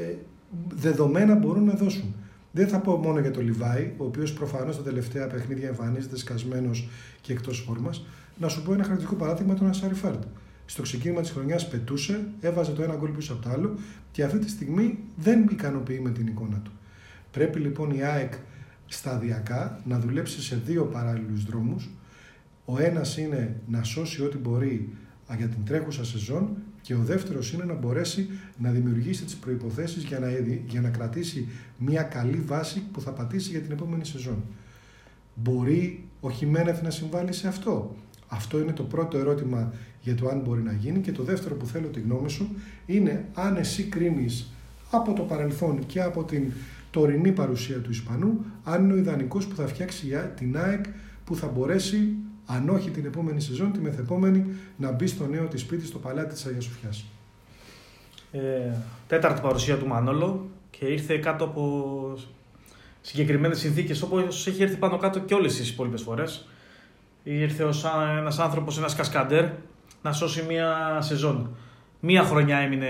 δεδομένα 0.75 1.35
μπορούν 1.35 1.63
να 1.63 1.73
δώσουν. 1.73 2.15
Δεν 2.51 2.67
θα 2.67 2.79
πω 2.79 2.95
μόνο 2.95 3.19
για 3.19 3.31
τον 3.31 3.43
Λιβάη, 3.43 3.91
ο 3.97 4.05
οποίος 4.05 4.33
προφανώς 4.33 4.77
τα 4.77 4.83
τελευταία 4.83 5.27
παιχνίδια 5.27 5.67
εμφανίζεται 5.67 6.17
σκασμένος 6.17 6.89
και 7.21 7.33
εκτός 7.33 7.59
φόρμας. 7.59 8.05
Να 8.39 8.47
σου 8.47 8.63
πω 8.63 8.73
ένα 8.73 8.83
χαρακτηριστικό 8.83 9.23
παράδειγμα 9.23 9.53
τον 9.53 9.67
Ασάρι 9.67 9.93
Φάρντ. 9.93 10.23
Στο 10.65 10.81
ξεκίνημα 10.81 11.21
της 11.21 11.31
χρονιάς 11.31 11.67
πετούσε, 11.67 12.27
έβαζε 12.41 12.71
το 12.71 12.83
ένα 12.83 12.95
γκολ 12.95 13.09
πίσω 13.09 13.33
από 13.33 13.41
το 13.41 13.49
άλλο 13.49 13.75
και 14.11 14.23
αυτή 14.23 14.39
τη 14.39 14.49
στιγμή 14.49 14.99
δεν 15.15 15.47
ικανοποιεί 15.51 15.99
με 16.03 16.09
την 16.09 16.27
εικόνα 16.27 16.57
του. 16.63 16.71
Πρέπει 17.31 17.59
λοιπόν 17.59 17.91
η 17.91 18.03
ΑΕΚ 18.03 18.33
σταδιακά 18.87 19.79
να 19.85 19.99
δουλέψει 19.99 20.41
σε 20.41 20.61
δύο 20.65 20.83
παράλληλους 20.83 21.45
δρόμους. 21.45 21.89
Ο 22.65 22.79
ένας 22.79 23.17
είναι 23.17 23.55
να 23.67 23.83
σώσει 23.83 24.23
ό,τι 24.23 24.37
μπορεί 24.37 24.89
για 25.37 25.47
την 25.47 25.65
τρέχουσα 25.65 26.05
σεζόν 26.05 26.49
και 26.83 26.93
ο 26.93 26.99
δεύτερος 27.03 27.53
είναι 27.53 27.63
να 27.63 27.73
μπορέσει 27.73 28.29
να 28.57 28.71
δημιουργήσει 28.71 29.23
τις 29.23 29.35
προϋποθέσεις 29.35 30.03
για 30.03 30.19
να, 30.19 30.27
για 30.67 30.81
να 30.81 30.89
κρατήσει 30.89 31.47
μια 31.77 32.01
καλή 32.03 32.43
βάση 32.45 32.83
που 32.91 33.01
θα 33.01 33.11
πατήσει 33.11 33.49
για 33.49 33.59
την 33.59 33.71
επόμενη 33.71 34.05
σεζόν. 34.05 34.43
Μπορεί 35.35 36.03
ο 36.19 36.29
Χιμένεθ 36.29 36.81
να 36.81 36.89
συμβάλλει 36.89 37.33
σε 37.33 37.47
αυτό; 37.47 37.95
Αυτό 38.27 38.59
είναι 38.59 38.71
το 38.71 38.83
πρώτο 38.83 39.17
ερώτημα 39.17 39.73
για 40.01 40.15
το 40.15 40.27
αν 40.27 40.39
μπορεί 40.39 40.61
να 40.61 40.73
γίνει 40.73 40.99
και 40.99 41.11
το 41.11 41.23
δεύτερο 41.23 41.55
που 41.55 41.65
θέλω 41.65 41.87
τη 41.87 41.99
γνώμη 41.99 42.29
σου 42.29 42.49
είναι 42.85 43.25
αν 43.33 43.55
εσύ 43.55 43.83
κρίνεις 43.83 44.51
από 44.91 45.13
το 45.13 45.21
παρελθόν 45.21 45.85
και 45.85 46.01
από 46.01 46.23
την 46.23 46.51
τωρινή 46.91 47.31
παρουσία 47.31 47.77
του 47.77 47.89
Ισπανού, 47.89 48.45
αν 48.63 48.83
είναι 48.83 48.93
ο 48.93 48.97
ιδανικός 48.97 49.47
που 49.47 49.55
θα 49.55 49.67
φτιάξει 49.67 50.07
την 50.35 50.57
ΑΕΚ 50.57 50.85
που 51.25 51.35
θα 51.35 51.47
μπορέσει, 51.47 52.15
αν 52.45 52.69
όχι 52.69 52.89
την 52.89 53.05
επόμενη 53.05 53.41
σεζόν, 53.41 53.71
τη 53.71 53.79
μεθεπόμενη, 53.79 54.45
να 54.77 54.91
μπει 54.91 55.07
στο 55.07 55.27
νέο 55.27 55.45
της 55.45 55.61
σπίτι 55.61 55.85
στο 55.85 55.99
παλάτι 55.99 56.33
της 56.33 56.45
Αγίας 56.45 56.63
Σοφιά. 56.63 56.89
Ε, 58.31 58.73
τέταρτη 59.07 59.41
παρουσία 59.41 59.77
του 59.77 59.87
Μανόλο 59.87 60.49
και 60.69 60.85
ήρθε 60.85 61.17
κάτω 61.17 61.43
από 61.43 62.17
συγκεκριμένες 63.01 63.59
συνθήκες 63.59 64.01
όπως 64.01 64.47
έχει 64.47 64.63
έρθει 64.63 64.77
πάνω 64.77 64.97
κάτω 64.97 65.19
και 65.19 65.33
όλες 65.33 65.55
τις 65.55 65.69
υπόλοιπες 65.69 66.01
φορές. 66.01 66.47
Ήρθε 67.23 67.63
ως 67.63 67.85
ένας 68.17 68.39
άνθρωπος, 68.39 68.77
ένας 68.77 68.95
κασκαντέρ, 68.95 69.49
να 70.01 70.11
σώσει 70.11 70.45
μία 70.47 70.97
σεζόν. 71.01 71.55
Μία 71.99 72.23
χρονιά 72.23 72.57
έμεινε 72.57 72.87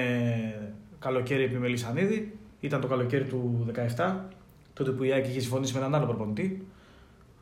καλοκαίρι 0.99 1.43
επί 1.43 1.55
Μελισανίδη 1.55 2.37
ήταν 2.59 2.81
το 2.81 2.87
καλοκαίρι 2.87 3.23
του 3.23 3.65
2017, 3.97 4.15
τότε 4.73 4.91
που 4.91 5.03
η 5.03 5.11
ΑΕΚ 5.11 5.27
είχε 5.27 5.39
συμφωνήσει 5.39 5.73
με 5.73 5.79
έναν 5.79 5.95
άλλο 5.95 6.05
προπονητή. 6.05 6.67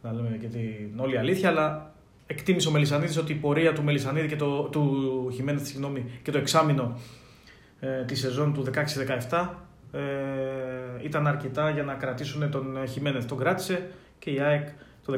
Να 0.02 0.14
λέμε 0.14 0.38
και 0.38 0.48
την 0.48 1.00
όλη 1.00 1.18
αλήθεια, 1.18 1.50
αλλά 1.50 1.91
εκτίμησε 2.32 2.68
ο 2.68 2.72
Μελισανίδης 2.72 3.18
ότι 3.18 3.32
η 3.32 3.36
πορεία 3.36 3.74
του 3.74 3.84
Μελισανίδη 3.84 4.28
και 4.28 4.36
το, 4.36 4.62
του 4.62 5.30
Χιμένεθ, 5.34 5.66
συγγνώμη, 5.66 6.06
και 6.22 6.32
το 6.32 6.38
εξάμεινο 6.38 7.00
ε, 7.80 8.04
τη 8.04 8.16
σεζόν 8.16 8.54
του 8.54 8.66
16-17 9.30 9.48
ε, 9.92 10.00
ήταν 11.04 11.28
αρκετά 11.28 11.70
για 11.70 11.84
να 11.84 11.94
κρατήσουν 11.94 12.52
τον 12.52 12.88
Χιμένεθ. 12.88 13.26
Τον 13.26 13.38
κράτησε 13.38 13.90
και 14.20 14.30
η 14.30 14.40
ΑΕΚ 14.40 14.68
το 15.06 15.18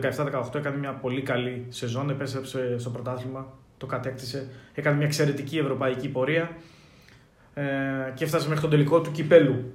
17-18 0.51 0.55
έκανε 0.55 0.77
μια 0.77 0.91
πολύ 0.91 1.21
καλή 1.21 1.65
σεζόν, 1.69 2.09
επέστρεψε 2.09 2.77
στο 2.77 2.89
πρωτάθλημα, 2.89 3.53
το 3.77 3.85
κατέκτησε, 3.85 4.49
έκανε 4.73 4.97
μια 4.97 5.05
εξαιρετική 5.05 5.57
ευρωπαϊκή 5.57 6.09
πορεία 6.09 6.51
ε, 7.53 7.63
και 8.13 8.23
έφτασε 8.23 8.47
μέχρι 8.47 8.61
τον 8.61 8.69
τελικό 8.69 9.01
του 9.01 9.11
κυπέλου 9.11 9.73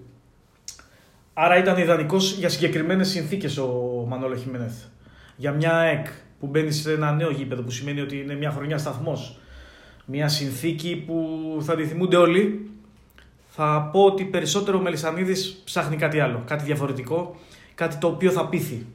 Άρα 1.41 1.57
ήταν 1.57 1.79
ιδανικός 1.79 2.33
για 2.33 2.49
συγκεκριμένες 2.49 3.09
συνθήκες 3.09 3.59
ο 3.59 3.69
Μανώλο 4.09 4.37
Χιμένεθ. 4.37 4.85
Για 5.37 5.53
μια 5.53 5.77
ΑΕΚ 5.77 6.07
που 6.41 6.47
μπαίνει 6.47 6.71
σε 6.71 6.93
ένα 6.93 7.13
νέο 7.13 7.31
γήπεδο, 7.31 7.63
που 7.63 7.71
σημαίνει 7.71 8.01
ότι 8.01 8.21
είναι 8.21 8.35
μια 8.35 8.51
χρονιά 8.51 8.79
σταθμός. 8.79 9.39
Μια 10.05 10.29
συνθήκη 10.29 10.97
που 11.07 11.57
θα 11.61 11.77
τη 11.77 11.85
θυμούνται 11.85 12.17
όλοι. 12.17 12.71
Θα 13.49 13.89
πω 13.93 14.05
ότι 14.05 14.25
περισσότερο 14.25 14.79
ο 14.79 14.81
Μελισανίδης 14.81 15.63
ψάχνει 15.65 15.97
κάτι 15.97 16.21
άλλο, 16.21 16.43
κάτι 16.47 16.65
διαφορετικό, 16.65 17.37
κάτι 17.75 17.97
το 17.97 18.07
οποίο 18.07 18.31
θα 18.31 18.49
πείθει. 18.49 18.87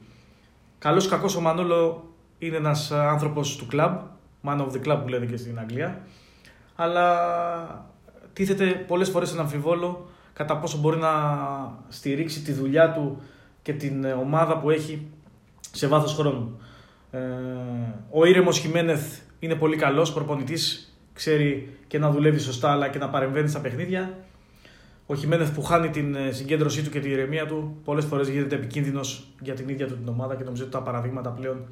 Καλός 0.78 1.08
κακός 1.08 1.36
ο 1.36 1.40
Μανώλο 1.40 2.10
είναι 2.38 2.56
ένας 2.56 2.90
άνθρωπος 2.90 3.56
του 3.56 3.66
κλαμπ, 3.66 3.98
man 4.44 4.60
of 4.60 4.70
the 4.70 4.86
club 4.86 5.00
που 5.02 5.08
λένε 5.08 5.26
και 5.26 5.36
στην 5.36 5.58
Αγγλία. 5.58 6.00
Αλλά 6.74 7.88
τίθεται 8.32 8.64
πολλές 8.66 9.08
φορές 9.08 9.32
ένα 9.32 9.40
αμφιβόλο 9.40 10.08
κατά 10.32 10.56
πόσο 10.56 10.78
μπορεί 10.78 10.96
να 10.96 11.12
στηρίξει 11.88 12.42
τη 12.42 12.52
δουλειά 12.52 12.92
του 12.92 13.22
και 13.62 13.72
την 13.72 14.04
ε, 14.04 14.12
ομάδα 14.12 14.58
που 14.58 14.70
έχει 14.70 15.06
σε 15.70 15.86
βάθος 15.86 16.14
χρόνου. 16.14 16.60
Ε, 17.14 17.18
ο 18.10 18.24
Ήρεμος 18.24 18.58
Χιμένεθ 18.58 19.18
είναι 19.38 19.54
πολύ 19.54 19.76
καλός 19.76 20.12
προπονητής, 20.12 20.94
ξέρει 21.12 21.76
και 21.86 21.98
να 21.98 22.10
δουλεύει 22.10 22.38
σωστά 22.38 22.70
αλλά 22.70 22.88
και 22.88 22.98
να 22.98 23.08
παρεμβαίνει 23.08 23.48
στα 23.48 23.60
παιχνίδια. 23.60 24.18
Ο 25.06 25.14
Χιμένεθ 25.14 25.54
που 25.54 25.62
χάνει 25.62 25.90
την 25.90 26.14
ε, 26.14 26.30
συγκέντρωσή 26.30 26.82
του 26.82 26.90
και 26.90 27.00
την 27.00 27.10
ηρεμία 27.10 27.46
του 27.46 27.80
πολλές 27.84 28.04
φορές 28.04 28.28
γίνεται 28.28 28.54
επικίνδυνος 28.54 29.26
για 29.40 29.54
την 29.54 29.68
ίδια 29.68 29.86
του 29.86 29.96
την 29.96 30.08
ομάδα 30.08 30.34
και 30.34 30.44
νομίζω 30.44 30.62
ότι 30.62 30.72
τα 30.72 30.82
παραδείγματα 30.82 31.30
πλέον 31.30 31.66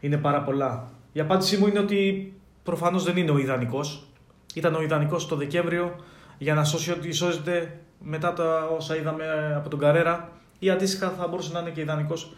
είναι 0.00 0.16
πάρα 0.16 0.42
πολλά. 0.42 0.88
Η 1.12 1.20
απάντησή 1.20 1.56
μου 1.56 1.66
είναι 1.66 1.78
ότι 1.78 2.32
προφανώς 2.62 3.04
δεν 3.04 3.16
είναι 3.16 3.30
ο 3.30 3.38
ιδανικός. 3.38 4.06
Ήταν 4.54 4.74
ο 4.74 4.82
ιδανικός 4.82 5.26
το 5.26 5.36
Δεκέμβριο 5.36 5.96
για 6.38 6.54
να 6.54 6.64
σώσει 6.64 6.90
ό,τι 6.90 7.12
σώζεται 7.12 7.80
μετά 8.00 8.32
τα 8.32 8.68
όσα 8.76 8.96
είδαμε 8.96 9.54
από 9.56 9.68
τον 9.68 9.78
Καρέρα 9.78 10.32
ή 10.58 10.70
αντίστοιχα 10.70 11.10
θα 11.10 11.28
μπορούσε 11.28 11.52
να 11.52 11.60
είναι 11.60 11.70
και 11.70 11.80
ιδανικός 11.80 12.32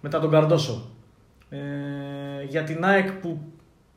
μετά 0.00 0.20
τον 0.20 0.30
Καρντόσο. 0.30 0.90
Ε, 1.52 2.44
για 2.48 2.64
την 2.64 2.84
ΑΕΚ 2.84 3.12
που 3.12 3.40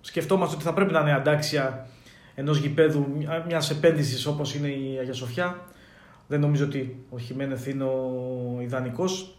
σκεφτόμαστε 0.01 0.55
ότι 0.55 0.63
θα 0.63 0.74
πρέπει 0.74 0.93
να 0.93 1.00
είναι 1.00 1.13
αντάξια 1.13 1.88
ενός 2.35 2.57
γηπέδου 2.57 3.07
μια 3.47 3.62
επένδυσης 3.71 4.25
όπως 4.25 4.55
είναι 4.55 4.67
η 4.67 4.97
Αγία 5.00 5.13
Σοφιά. 5.13 5.59
Δεν 6.27 6.39
νομίζω 6.39 6.65
ότι 6.65 7.05
ο 7.09 7.17
Χιμένεθ 7.19 7.67
είναι 7.67 7.83
ο 7.83 8.57
ιδανικός. 8.62 9.38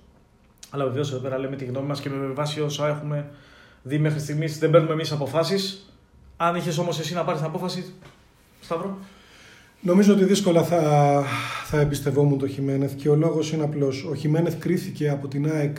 Αλλά 0.70 0.84
βεβαίως 0.84 1.12
εδώ 1.12 1.20
πέρα 1.20 1.38
λέμε 1.38 1.56
τη 1.56 1.64
γνώμη 1.64 1.86
μας 1.86 2.00
και 2.00 2.08
με 2.08 2.26
βάση 2.26 2.60
όσα 2.60 2.88
έχουμε 2.88 3.30
δει 3.82 3.98
μέχρι 3.98 4.20
στιγμής 4.20 4.58
δεν 4.58 4.70
παίρνουμε 4.70 4.92
εμείς 4.92 5.12
αποφάσεις. 5.12 5.94
Αν 6.36 6.56
είχες 6.56 6.78
όμως 6.78 6.98
εσύ 6.98 7.14
να 7.14 7.24
πάρεις 7.24 7.40
την 7.40 7.50
απόφαση, 7.50 7.92
Σταύρο; 8.60 8.98
Νομίζω 9.80 10.12
ότι 10.12 10.24
δύσκολα 10.24 10.62
θα, 10.62 11.22
θα 11.64 11.80
εμπιστευόμουν 11.80 12.38
το 12.38 12.46
Χιμένεθ 12.46 12.94
και 12.94 13.08
ο 13.08 13.14
λόγος 13.14 13.52
είναι 13.52 13.64
απλός. 13.64 14.04
Ο 14.04 14.14
Χιμένεθ 14.14 14.58
κρίθηκε 14.58 15.08
από 15.08 15.28
την 15.28 15.50
ΑΕΚ 15.50 15.76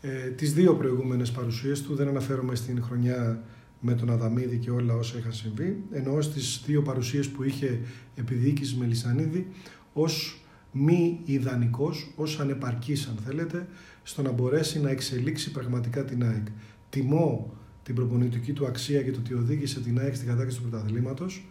ε, 0.00 0.28
τις 0.30 0.52
δύο 0.52 0.74
προηγούμενες 0.74 1.30
παρουσίες 1.30 1.82
του, 1.82 1.94
δεν 1.94 2.08
αναφέρομαι 2.08 2.54
στην 2.54 2.82
χρονιά 2.82 3.42
με 3.80 3.94
τον 3.94 4.10
Αδαμίδη 4.10 4.58
και 4.58 4.70
όλα 4.70 4.94
όσα 4.94 5.18
είχαν 5.18 5.32
συμβεί, 5.32 5.82
ενώ 5.90 6.20
στις 6.20 6.62
δύο 6.66 6.82
παρουσίες 6.82 7.28
που 7.28 7.42
είχε 7.42 7.80
επιδιοίκηση 8.14 8.76
με 8.76 8.86
Λισανίδη 8.86 9.46
ως 9.92 10.40
μη 10.72 11.20
ιδανικός, 11.24 12.12
ως 12.16 12.40
ανεπαρκής 12.40 13.06
αν 13.06 13.16
θέλετε, 13.26 13.66
στο 14.02 14.22
να 14.22 14.30
μπορέσει 14.30 14.80
να 14.80 14.90
εξελίξει 14.90 15.50
πραγματικά 15.50 16.04
την 16.04 16.24
ΑΕΚ. 16.24 16.46
Τιμώ 16.90 17.54
την 17.82 17.94
προπονητική 17.94 18.52
του 18.52 18.66
αξία 18.66 19.02
και 19.02 19.10
το 19.10 19.18
ότι 19.18 19.34
οδήγησε 19.34 19.80
την 19.80 19.98
ΑΕΚ 19.98 20.14
στην 20.14 20.28
κατάκτηση 20.28 20.60
του 20.60 20.68
πρωταθλήματος 20.68 21.44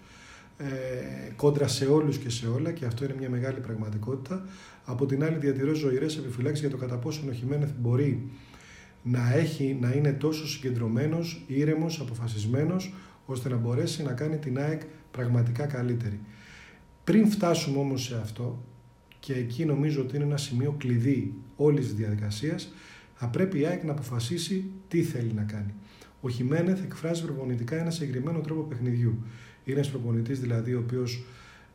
ε, 0.57 0.65
κόντρα 1.35 1.67
σε 1.67 1.85
όλους 1.85 2.17
και 2.17 2.29
σε 2.29 2.47
όλα 2.47 2.71
και 2.71 2.85
αυτό 2.85 3.03
είναι 3.03 3.15
μια 3.19 3.29
μεγάλη 3.29 3.59
πραγματικότητα. 3.59 4.45
Από 4.85 5.05
την 5.05 5.23
άλλη 5.23 5.37
διατηρώ 5.37 5.73
ζωηρές 5.73 6.17
επιφυλάξεις 6.17 6.59
για 6.59 6.69
το 6.69 6.77
κατά 6.77 6.97
πόσο 6.97 7.21
ο 7.29 7.31
Χιμένεθ 7.31 7.69
μπορεί 7.79 8.29
να, 9.03 9.33
έχει, 9.33 9.77
να 9.81 9.91
είναι 9.91 10.13
τόσο 10.13 10.47
συγκεντρωμένος, 10.47 11.43
ήρεμος, 11.47 11.99
αποφασισμένος 11.99 12.93
ώστε 13.25 13.49
να 13.49 13.55
μπορέσει 13.55 14.03
να 14.03 14.11
κάνει 14.11 14.37
την 14.37 14.59
ΑΕΚ 14.59 14.81
πραγματικά 15.11 15.65
καλύτερη. 15.65 16.19
Πριν 17.03 17.29
φτάσουμε 17.29 17.77
όμως 17.77 18.03
σε 18.03 18.15
αυτό 18.15 18.63
και 19.19 19.33
εκεί 19.33 19.65
νομίζω 19.65 20.01
ότι 20.01 20.15
είναι 20.15 20.25
ένα 20.25 20.37
σημείο 20.37 20.75
κλειδί 20.77 21.33
όλης 21.55 21.85
της 21.85 21.95
διαδικασίας 21.95 22.73
θα 23.15 23.27
πρέπει 23.27 23.59
η 23.59 23.65
ΑΕΚ 23.65 23.83
να 23.83 23.91
αποφασίσει 23.91 24.71
τι 24.87 25.03
θέλει 25.03 25.33
να 25.33 25.43
κάνει. 25.43 25.73
Ο 26.21 26.29
Χιμένεθ 26.29 26.83
εκφράζει 26.83 27.23
προπονητικά 27.23 27.75
ένα 27.75 27.89
συγκεκριμένο 27.89 28.39
τρόπο 28.39 28.61
παιχνιδιού. 28.61 29.17
Είναι 29.63 29.77
ένας 29.77 29.89
προπονητής 29.89 30.39
δηλαδή 30.39 30.73
ο 30.73 30.79
οποίος 30.79 31.23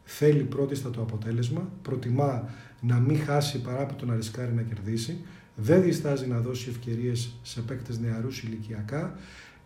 θέλει 0.05 0.43
πρώτιστα 0.43 0.91
το 0.91 1.01
αποτέλεσμα, 1.01 1.69
προτιμά 1.83 2.49
να 2.81 2.99
μην 2.99 3.19
χάσει 3.19 3.61
παρά 3.61 3.83
από 3.83 3.95
το 3.95 4.07
να 4.07 4.15
ρισκάρει 4.15 4.53
να 4.53 4.63
κερδίσει, 4.63 5.25
δεν 5.55 5.83
διστάζει 5.83 6.27
να 6.27 6.41
δώσει 6.41 6.69
ευκαιρίες 6.69 7.35
σε 7.43 7.61
παίκτες 7.61 7.99
νεαρούς 7.99 8.43
ηλικιακά, 8.43 9.19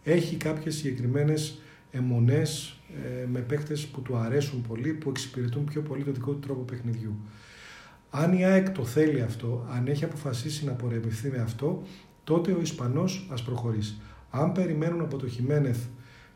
έχει 0.02 0.36
κάποιες 0.36 0.74
συγκεκριμένες 0.74 1.58
αιμονές 1.90 2.78
ε, 3.04 3.26
με 3.26 3.40
παίκτες 3.40 3.86
που 3.86 4.02
του 4.02 4.16
αρέσουν 4.16 4.62
πολύ, 4.68 4.92
που 4.92 5.10
εξυπηρετούν 5.10 5.64
πιο 5.64 5.82
πολύ 5.82 6.04
το 6.04 6.12
δικό 6.12 6.32
του 6.32 6.38
τρόπο 6.38 6.62
παιχνιδιού. 6.62 7.16
Αν 8.10 8.32
η 8.32 8.44
ΑΕΚ 8.44 8.70
το 8.70 8.84
θέλει 8.84 9.22
αυτό, 9.22 9.66
αν 9.70 9.86
έχει 9.86 10.04
αποφασίσει 10.04 10.64
να 10.64 10.72
πορευθεί 10.72 11.28
με 11.28 11.38
αυτό, 11.38 11.82
τότε 12.24 12.52
ο 12.52 12.60
Ισπανός 12.60 13.28
ας 13.32 13.42
προχωρήσει. 13.42 14.00
Αν 14.30 14.52
περιμένουν 14.52 15.00
από 15.00 15.16
το 15.16 15.28
Χιμένεθ 15.28 15.78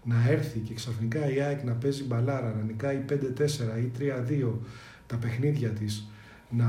να 0.08 0.30
έρθει 0.30 0.58
και 0.58 0.74
ξαφνικά 0.74 1.32
η 1.32 1.40
ΑΕΚ 1.40 1.64
να 1.64 1.72
παίζει 1.72 2.04
μπαλάρα, 2.04 2.54
να 2.56 2.62
νικάει 2.62 3.04
5-4 3.08 3.14
ή 3.78 3.90
3-2 3.98 4.50
τα 5.06 5.16
παιχνίδια 5.16 5.68
της, 5.68 6.08
να 6.50 6.66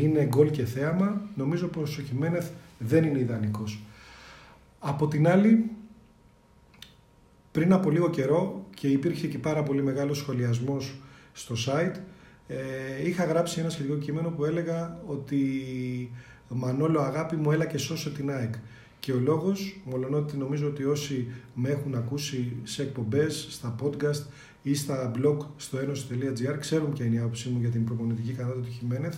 είναι 0.00 0.24
γκολ 0.24 0.50
και 0.50 0.64
θέαμα, 0.64 1.20
νομίζω 1.34 1.66
πως 1.66 1.98
ο 1.98 2.02
Χιμένεθ 2.02 2.48
δεν 2.78 3.04
είναι 3.04 3.18
ιδανικός. 3.18 3.82
Από 4.78 5.08
την 5.08 5.28
άλλη, 5.28 5.70
πριν 7.52 7.72
από 7.72 7.90
λίγο 7.90 8.10
καιρό 8.10 8.66
και 8.74 8.88
υπήρχε 8.88 9.26
και 9.26 9.38
πάρα 9.38 9.62
πολύ 9.62 9.82
μεγάλος 9.82 10.18
σχολιασμός 10.18 11.00
στο 11.32 11.54
site, 11.66 11.96
ε, 12.46 13.08
είχα 13.08 13.24
γράψει 13.24 13.60
ένα 13.60 13.70
σχετικό 13.70 13.96
κείμενο 13.96 14.28
που 14.28 14.44
έλεγα 14.44 15.00
ότι 15.06 15.40
Μανόλο 16.54 17.00
αγάπη 17.00 17.36
μου 17.36 17.50
έλα 17.50 17.66
και 17.66 17.78
σώσε 17.78 18.10
την 18.10 18.30
ΑΕΚ. 18.30 18.54
Και 19.04 19.12
ο 19.12 19.18
λόγος, 19.18 19.80
μολονότι 19.84 20.36
νομίζω 20.36 20.66
ότι 20.66 20.84
όσοι 20.84 21.26
με 21.54 21.68
έχουν 21.68 21.94
ακούσει 21.94 22.56
σε 22.62 22.82
εκπομπές, 22.82 23.46
στα 23.50 23.74
podcast 23.82 24.22
ή 24.62 24.74
στα 24.74 25.12
blog 25.16 25.36
στο 25.56 25.78
ένωση.gr 25.78 26.56
ξέρουν 26.60 26.92
ποια 26.92 27.04
είναι 27.04 27.14
η 27.14 27.18
άποψή 27.18 27.48
μου 27.48 27.60
για 27.60 27.68
την 27.68 27.84
προπονητική 27.84 28.30
ικανότητα 28.30 28.64
του 28.64 28.72
Χιμένεθ. 28.72 29.16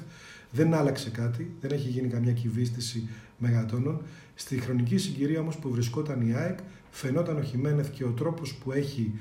Δεν 0.50 0.74
άλλαξε 0.74 1.10
κάτι, 1.10 1.50
δεν 1.60 1.70
έχει 1.70 1.88
γίνει 1.88 2.08
καμιά 2.08 2.32
κυβίστηση 2.32 3.08
μεγατόνων. 3.38 4.02
Στη 4.34 4.60
χρονική 4.60 4.98
συγκυρία 4.98 5.40
όμως 5.40 5.56
που 5.56 5.70
βρισκόταν 5.70 6.28
η 6.28 6.34
ΑΕΚ, 6.34 6.58
φαινόταν 6.90 7.36
ο 7.36 7.42
Χιμένεθ 7.42 7.90
και 7.90 8.04
ο 8.04 8.10
τρόπος 8.10 8.54
που 8.54 8.72
έχει 8.72 9.12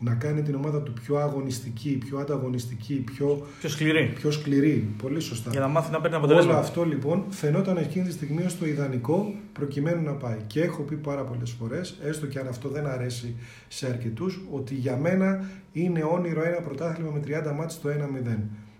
να 0.00 0.14
κάνει 0.14 0.42
την 0.42 0.54
ομάδα 0.54 0.82
του 0.82 0.92
πιο 0.92 1.16
αγωνιστική, 1.16 1.98
πιο 2.08 2.18
ανταγωνιστική, 2.18 2.94
πιο, 2.94 3.46
πιο 3.58 3.68
σκληρή. 3.68 4.12
Πιο 4.14 4.30
σκληρή. 4.30 4.88
Πολύ 5.02 5.20
σωστά. 5.20 5.50
Για 5.50 5.60
να 5.60 5.68
μάθει 5.68 5.92
να 5.92 6.00
παίρνει 6.00 6.16
αποτελέσματα. 6.16 6.56
Όλο 6.56 6.66
αυτό 6.66 6.84
λοιπόν 6.84 7.24
φαινόταν 7.30 7.76
εκείνη 7.76 8.06
τη 8.06 8.12
στιγμή 8.12 8.44
ως 8.44 8.58
το 8.58 8.66
ιδανικό 8.66 9.34
προκειμένου 9.52 10.02
να 10.02 10.12
πάει. 10.12 10.36
Και 10.46 10.62
έχω 10.62 10.82
πει 10.82 10.94
πάρα 10.94 11.22
πολλές 11.22 11.50
φορές, 11.50 11.98
έστω 12.04 12.26
και 12.26 12.38
αν 12.38 12.48
αυτό 12.48 12.68
δεν 12.68 12.86
αρέσει 12.86 13.34
σε 13.68 13.86
αρκετούς, 13.86 14.40
ότι 14.50 14.74
για 14.74 14.96
μένα 14.96 15.44
είναι 15.72 16.02
όνειρο 16.02 16.42
ένα 16.44 16.60
πρωτάθλημα 16.60 17.10
με 17.10 17.20
30 17.50 17.52
μάτς 17.54 17.80
το 17.80 17.88
1-0. 17.88 18.38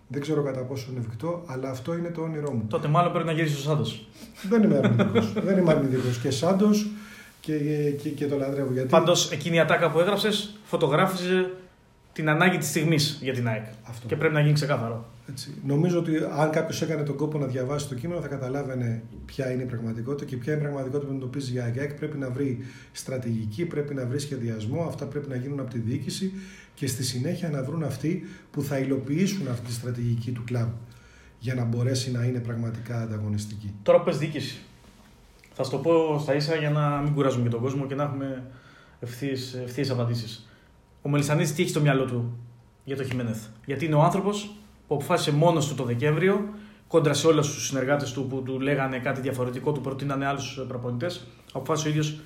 Δεν 0.08 0.20
ξέρω 0.20 0.42
κατά 0.42 0.60
πόσο 0.60 0.86
είναι 0.90 1.00
εφικτό, 1.00 1.42
αλλά 1.46 1.70
αυτό 1.70 1.96
είναι 1.96 2.08
το 2.08 2.20
όνειρό 2.20 2.52
μου. 2.52 2.66
Τότε 2.68 2.88
μάλλον 2.88 3.12
πρέπει 3.12 3.26
να 3.26 3.32
γυρίσεις 3.32 3.58
ο 3.58 3.60
Σάντος. 3.60 4.08
δεν 4.48 4.62
είμαι 4.62 4.76
αρνητικός. 4.76 5.32
δεν 5.32 5.58
είμαι 5.58 5.70
αρνητικός. 5.70 6.18
Και 6.18 6.30
Σάντος 6.30 6.86
και, 7.46 7.90
και, 7.90 8.08
και 8.08 8.26
το 8.26 8.36
λατρεύω. 8.36 8.72
Γιατί... 8.72 8.88
Πάντως 8.88 9.30
εκείνη 9.30 9.56
η 9.56 9.60
ατάκα 9.60 9.90
που 9.90 9.98
έγραψες 9.98 10.56
φωτογράφιζε 10.64 11.50
την 12.12 12.28
ανάγκη 12.28 12.58
της 12.58 12.68
στιγμής 12.68 13.18
για 13.22 13.32
την 13.32 13.48
ΑΕΚ. 13.48 13.64
Αυτό. 13.82 14.06
Και 14.06 14.16
πρέπει 14.16 14.34
να 14.34 14.40
γίνει 14.40 14.52
ξεκάθαρο. 14.52 15.06
Έτσι. 15.30 15.54
Νομίζω 15.66 15.98
ότι 15.98 16.16
αν 16.38 16.50
κάποιος 16.50 16.82
έκανε 16.82 17.02
τον 17.02 17.16
κόπο 17.16 17.38
να 17.38 17.46
διαβάσει 17.46 17.88
το 17.88 17.94
κείμενο, 17.94 18.20
θα 18.20 18.28
καταλάβαινε 18.28 19.02
ποια 19.26 19.52
είναι 19.52 19.62
η 19.62 19.66
πραγματικότητα 19.66 20.24
και 20.24 20.36
ποια 20.36 20.52
είναι 20.52 20.60
η 20.60 20.64
πραγματικότητα 20.64 21.06
που 21.06 21.12
αντιμετωπίζει 21.12 21.54
η 21.54 21.60
ΑΕΚ. 21.60 21.94
Πρέπει 21.94 22.18
να 22.18 22.30
βρει 22.30 22.58
στρατηγική, 22.92 23.64
πρέπει 23.64 23.94
να 23.94 24.06
βρει 24.06 24.18
σχεδιασμό, 24.18 24.84
αυτά 24.88 25.04
πρέπει 25.04 25.28
να 25.28 25.36
γίνουν 25.36 25.60
από 25.60 25.70
τη 25.70 25.78
διοίκηση 25.78 26.32
και 26.74 26.86
στη 26.86 27.04
συνέχεια 27.04 27.48
να 27.48 27.62
βρουν 27.62 27.82
αυτοί 27.82 28.26
που 28.50 28.62
θα 28.62 28.78
υλοποιήσουν 28.78 29.48
αυτή 29.48 29.66
τη 29.66 29.72
στρατηγική 29.72 30.30
του 30.30 30.44
κλαμπ 30.44 30.70
για 31.38 31.54
να 31.54 31.64
μπορέσει 31.64 32.10
να 32.10 32.24
είναι 32.24 32.38
πραγματικά 32.38 33.00
ανταγωνιστική. 33.00 33.74
Τώρα 33.82 34.00
πε 34.02 34.10
διοίκησης. 34.10 34.60
Θα 35.58 35.64
σου 35.64 35.70
το 35.70 35.78
πω 35.78 36.18
στα 36.20 36.34
ίσα 36.34 36.54
για 36.54 36.70
να 36.70 36.88
μην 36.96 37.14
κουράζουμε 37.14 37.42
και 37.42 37.48
τον 37.48 37.60
κόσμο 37.60 37.86
και 37.86 37.94
να 37.94 38.02
έχουμε 38.02 38.44
ευθείε 39.64 39.90
απαντήσεις. 39.90 40.48
Ο 41.02 41.08
Μελισανίδης 41.08 41.54
τι 41.54 41.62
έχει 41.62 41.70
στο 41.70 41.80
μυαλό 41.80 42.04
του 42.04 42.38
για 42.84 42.96
το 42.96 43.04
Χιμένεθ; 43.04 43.44
Γιατί 43.66 43.84
είναι 43.84 43.94
ο 43.94 44.02
άνθρωπος 44.02 44.50
που 44.88 44.94
αποφάσισε 44.94 45.32
μόνος 45.32 45.68
του 45.68 45.74
το 45.74 45.84
Δεκέμβριο, 45.84 46.48
κόντρα 46.88 47.14
σε 47.14 47.26
όλους 47.26 47.54
τους 47.54 47.66
συνεργάτες 47.66 48.12
του 48.12 48.26
που 48.26 48.42
του 48.42 48.60
λέγανε 48.60 48.98
κάτι 48.98 49.20
διαφορετικό, 49.20 49.72
του 49.72 49.80
προτείνανε 49.80 50.26
άλλους 50.26 50.64
προπονητές, 50.68 51.26
αποφάσισε 51.52 51.88
ο 51.88 51.90
ίδιος 51.90 52.18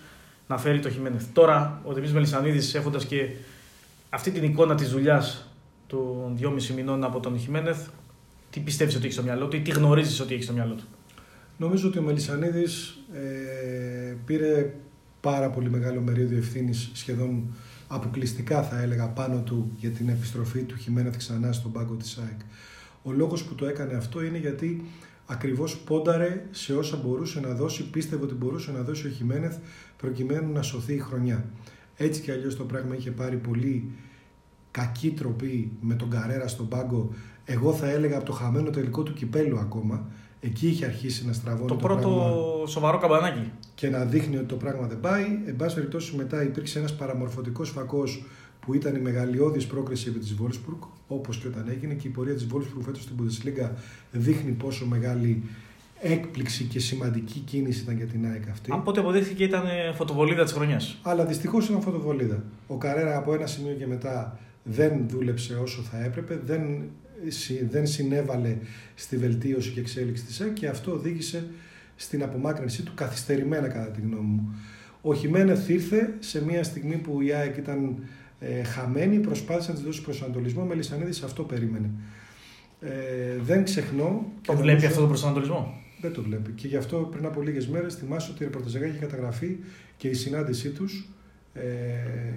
να 0.46 0.58
φέρει 0.58 0.80
το 0.80 0.90
Χιμένεθ. 0.90 1.24
Τώρα 1.32 1.80
ο 1.84 1.88
Δημήτρης 1.88 2.12
Μελισανίδης, 2.12 2.74
έχοντας 2.74 3.04
και 3.04 3.28
αυτή 4.10 4.30
την 4.30 4.42
εικόνα 4.42 4.74
της 4.74 4.90
δουλειάς 4.90 5.48
των 5.86 6.36
2,5 6.36 6.74
μηνών 6.74 7.04
από 7.04 7.20
τον 7.20 7.38
Χιμένεθ, 7.38 7.88
τι 8.50 8.60
πιστεύεις 8.60 8.94
ότι 8.94 9.04
έχει 9.04 9.12
στο 9.12 9.22
μυαλό 9.22 9.46
του 9.46 9.56
ή 9.56 9.60
τι 9.60 9.70
γνωρίζεις 9.70 10.20
ότι 10.20 10.34
έχει 10.34 10.42
στο 10.42 10.52
μυαλό 10.52 10.74
του; 10.74 10.84
Νομίζω 11.60 11.88
ότι 11.88 11.98
ο 11.98 12.02
Μελισανίδης 12.02 12.98
ε, 13.12 14.14
πήρε 14.24 14.74
πάρα 15.20 15.50
πολύ 15.50 15.70
μεγάλο 15.70 16.00
μερίδιο 16.00 16.38
ευθύνης 16.38 16.90
σχεδόν 16.92 17.54
αποκλειστικά 17.88 18.62
θα 18.62 18.80
έλεγα 18.80 19.08
πάνω 19.08 19.40
του 19.42 19.72
για 19.76 19.90
την 19.90 20.08
επιστροφή 20.08 20.62
του 20.62 20.76
Χιμένεθ 20.76 21.16
ξανά 21.16 21.52
στον 21.52 21.72
πάγκο 21.72 21.94
της 21.94 22.18
ΑΕΚ. 22.18 22.40
Ο 23.02 23.12
λόγος 23.12 23.44
που 23.44 23.54
το 23.54 23.66
έκανε 23.66 23.94
αυτό 23.94 24.22
είναι 24.22 24.38
γιατί 24.38 24.84
ακριβώς 25.26 25.78
πόνταρε 25.78 26.46
σε 26.50 26.74
όσα 26.74 26.96
μπορούσε 26.96 27.40
να 27.40 27.54
δώσει, 27.54 27.90
πίστευε 27.90 28.24
ότι 28.24 28.34
μπορούσε 28.34 28.72
να 28.72 28.82
δώσει 28.82 29.06
ο 29.06 29.10
Χιμένεθ 29.10 29.56
προκειμένου 29.96 30.52
να 30.52 30.62
σωθεί 30.62 30.94
η 30.94 30.98
χρονιά. 30.98 31.44
Έτσι 31.96 32.20
κι 32.20 32.30
αλλιώς 32.30 32.56
το 32.56 32.64
πράγμα 32.64 32.94
είχε 32.94 33.10
πάρει 33.10 33.36
πολύ 33.36 33.90
κακή 34.70 35.10
τροπή 35.10 35.70
με 35.80 35.94
τον 35.94 36.10
Καρέρα 36.10 36.48
στον 36.48 36.68
πάγκο, 36.68 37.14
εγώ 37.44 37.72
θα 37.72 37.90
έλεγα 37.90 38.16
από 38.16 38.26
το 38.26 38.32
χαμένο 38.32 38.70
τελικό 38.70 39.02
του 39.02 39.12
κυπέλου 39.12 39.58
ακόμα, 39.58 40.06
Εκεί 40.40 40.68
είχε 40.68 40.84
αρχίσει 40.84 41.26
να 41.26 41.32
στραβώνει 41.32 41.68
το, 41.68 41.74
το 41.74 41.80
πρώτο 41.86 42.08
πράγμα 42.08 42.66
σοβαρό 42.66 42.98
καμπανάκι. 42.98 43.52
Και 43.74 43.88
να 43.88 44.04
δείχνει 44.04 44.36
ότι 44.36 44.46
το 44.46 44.56
πράγμα 44.56 44.86
δεν 44.86 45.00
πάει. 45.00 45.24
Εν 45.46 45.56
πάση 45.56 45.74
περιπτώσει, 45.74 46.16
μετά 46.16 46.42
υπήρξε 46.42 46.78
ένας 46.78 46.94
παραμορφωτικός 46.96 47.70
φακός 47.70 48.24
που 48.60 48.74
ήταν 48.74 48.94
η 48.94 48.98
μεγαλειώδης 48.98 49.66
πρόκριση 49.66 50.08
επί 50.08 50.18
της 50.18 50.34
Βόλσπουργκ, 50.34 50.78
όπως 51.08 51.36
και 51.36 51.46
όταν 51.46 51.68
έγινε. 51.68 51.94
Και 51.94 52.08
η 52.08 52.10
πορεία 52.10 52.34
της 52.34 52.46
Βόλσπουργκ 52.46 52.84
φέτος 52.84 53.02
στην 53.02 53.16
Bundesliga 53.18 53.70
δείχνει 54.10 54.50
πόσο 54.50 54.86
μεγάλη 54.86 55.42
έκπληξη 56.00 56.64
και 56.64 56.80
σημαντική 56.80 57.38
κίνηση 57.38 57.82
ήταν 57.82 57.96
για 57.96 58.06
την 58.06 58.26
ΑΕΚ 58.26 58.48
αυτή. 58.48 58.70
Από 58.72 58.90
ό,τι 58.90 59.00
αποδείχθηκε 59.00 59.44
ήταν 59.44 59.64
φωτοβολίδα 59.94 60.42
της 60.42 60.52
χρονιάς. 60.52 60.98
Αλλά 61.02 61.24
δυστυχώς 61.24 61.68
ήταν 61.68 61.80
φωτοβολίδα. 61.80 62.42
Ο 62.66 62.76
Καρέρα 62.76 63.16
από 63.16 63.34
ένα 63.34 63.46
σημείο 63.46 63.72
και 63.72 63.86
μετά 63.86 64.38
δεν 64.62 65.08
δούλεψε 65.08 65.54
όσο 65.54 65.82
θα 65.82 66.04
έπρεπε, 66.04 66.40
δεν 66.44 66.62
δεν 67.70 67.86
συνέβαλε 67.86 68.56
στη 68.94 69.16
βελτίωση 69.16 69.70
και 69.70 69.80
εξέλιξη 69.80 70.24
της 70.24 70.40
ΕΚ 70.40 70.52
και 70.52 70.66
αυτό 70.66 70.92
οδήγησε 70.92 71.44
στην 71.96 72.22
απομάκρυνσή 72.22 72.82
του 72.82 72.92
καθυστερημένα 72.94 73.68
κατά 73.68 73.90
τη 73.90 74.00
γνώμη 74.00 74.26
μου. 74.26 74.54
Ο 75.02 75.14
Χιμένεθ 75.14 75.68
ήρθε 75.68 76.14
σε 76.18 76.44
μια 76.44 76.64
στιγμή 76.64 76.96
που 76.96 77.20
η 77.20 77.32
ΑΕΚ 77.32 77.56
ήταν 77.56 77.96
ε, 78.40 78.62
χαμένη, 78.62 79.18
προσπάθησε 79.18 79.70
να 79.70 79.76
της 79.76 79.84
δώσει 79.84 80.02
προσανατολισμό. 80.02 80.62
Ο 80.62 80.64
Μελισανίδης 80.64 81.22
αυτό 81.22 81.42
περίμενε. 81.42 81.90
Ε, 82.80 82.90
δεν 83.42 83.64
ξεχνώ. 83.64 84.32
Το 84.46 84.52
βλέπει 84.52 84.66
νομίζω, 84.66 84.86
αυτό 84.86 85.00
το 85.00 85.06
προσανατολισμό; 85.06 85.80
Δεν 86.00 86.12
το 86.12 86.22
βλέπει. 86.22 86.50
Και 86.50 86.68
γι' 86.68 86.76
αυτό 86.76 86.96
πριν 86.96 87.24
από 87.26 87.42
λίγες 87.42 87.68
μέρες 87.68 87.94
θυμάσαι 87.94 88.30
ότι 88.30 88.42
η 88.42 88.46
ρεπορταζεγά 88.46 88.86
είχε 88.86 88.98
καταγραφεί 88.98 89.56
και 89.96 90.08
η 90.08 90.14
συνάντησή 90.14 90.68
τους. 90.68 91.08
Ε, 91.54 91.60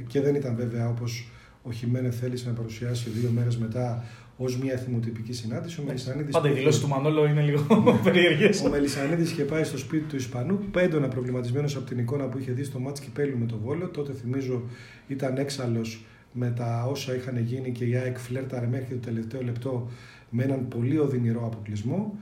και 0.08 0.22
δεν 0.22 0.36
ήταν 0.36 0.56
βέβαια 0.56 0.90
όπως 0.90 1.28
ο 1.64 1.72
Χιμένεθ 1.72 2.20
θέλησε 2.20 2.48
να 2.48 2.54
παρουσιάσει 2.54 3.10
δύο 3.10 3.30
μέρες 3.30 3.58
μετά 3.58 4.04
ως 4.38 4.58
μια 4.58 4.78
θυμοτυπική 4.78 5.34
συνάντηση. 5.34 5.80
Ο 5.80 5.84
Μελισανίδης. 5.84 6.34
Πάντα 6.34 6.50
οι 6.50 6.54
δηλώσεις 6.54 6.82
του 6.82 6.88
Μανόλο 6.88 7.26
είναι 7.26 7.42
λίγο 7.42 7.66
περίεργες. 8.04 8.62
Ο 8.62 8.70
Μελισανίδης 8.70 9.32
είχε 9.32 9.44
πάει 9.44 9.64
στο 9.64 9.78
σπίτι 9.78 10.04
του 10.04 10.16
Ισπανού, 10.16 10.60
πέντονα 10.72 11.08
προβληματισμένος 11.08 11.76
από 11.76 11.86
την 11.86 11.98
εικόνα 12.00 12.26
που 12.26 12.38
είχε 12.38 12.52
δει 12.52 12.64
στο 12.64 12.80
μάτς 12.80 13.00
Κυπέλου 13.00 13.38
με 13.38 13.46
το 13.46 13.58
Βόλο. 13.64 13.88
Τότε 13.88 14.14
θυμίζω 14.14 14.64
ήταν 15.08 15.38
έξαλλος 15.38 16.06
με 16.32 16.50
τα 16.50 16.86
όσα 16.90 17.16
είχαν 17.16 17.38
γίνει 17.38 17.72
και 17.72 17.86
η 17.86 17.96
ΑΕΚ 17.96 18.18
φλέρταρε 18.18 18.68
μέχρι 18.68 18.96
το 18.96 19.06
τελευταίο 19.06 19.42
λεπτό 19.42 19.90
με 20.30 20.44
έναν 20.44 20.68
πολύ 20.68 20.98
οδυνηρό 20.98 21.46
αποκλεισμό. 21.46 22.18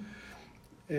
Ε, 0.87 0.97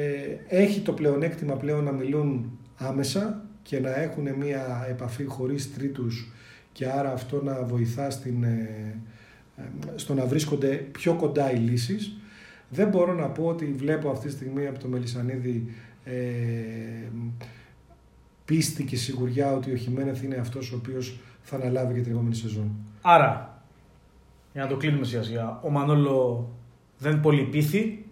έχει 0.48 0.81
το 0.81 0.92
πλεονέκτημα 0.92 1.55
πλέον 1.55 1.85
να 1.85 1.92
μιλούν 1.92 2.59
άμεσα 2.77 3.44
και 3.62 3.81
να 3.81 4.01
έχουν 4.01 4.29
μια 4.38 4.87
επαφή 4.88 5.25
χωρίς 5.25 5.75
τρίτους 5.75 6.33
και 6.72 6.87
άρα 6.87 7.12
αυτό 7.12 7.42
να 7.42 7.62
βοηθά 7.62 8.11
στην, 8.11 8.44
ε, 8.44 8.96
στο 9.94 10.14
να 10.14 10.26
βρίσκονται 10.26 10.68
πιο 10.68 11.14
κοντά 11.14 11.52
οι 11.52 11.56
λύσεις. 11.56 12.16
Δεν 12.68 12.88
μπορώ 12.88 13.14
να 13.14 13.26
πω 13.26 13.44
ότι 13.44 13.64
βλέπω 13.76 14.10
αυτή 14.10 14.26
τη 14.26 14.32
στιγμή 14.32 14.66
από 14.66 14.78
το 14.78 14.88
Μελισανίδη 14.88 15.74
ε, 16.04 16.12
πίστη 18.44 18.84
και 18.84 18.96
σιγουριά 18.96 19.52
ότι 19.52 19.72
ο 19.72 19.76
Χιμένεθ 19.76 20.22
είναι 20.22 20.36
αυτός 20.36 20.72
ο 20.72 20.76
οποίος 20.76 21.18
θα 21.42 21.56
αναλάβει 21.56 21.92
για 21.92 22.02
την 22.02 22.12
επόμενη 22.12 22.34
σεζόν. 22.34 22.70
Άρα, 23.02 23.62
για 24.52 24.62
να 24.62 24.68
το 24.68 24.76
κλείνουμε 24.76 25.04
σιγά 25.04 25.22
σιγά, 25.22 25.60
ο 25.62 25.70
Μανόλο 25.70 26.48
δεν 26.98 27.20
πολύ 27.20 27.42
πείθει 27.42 28.04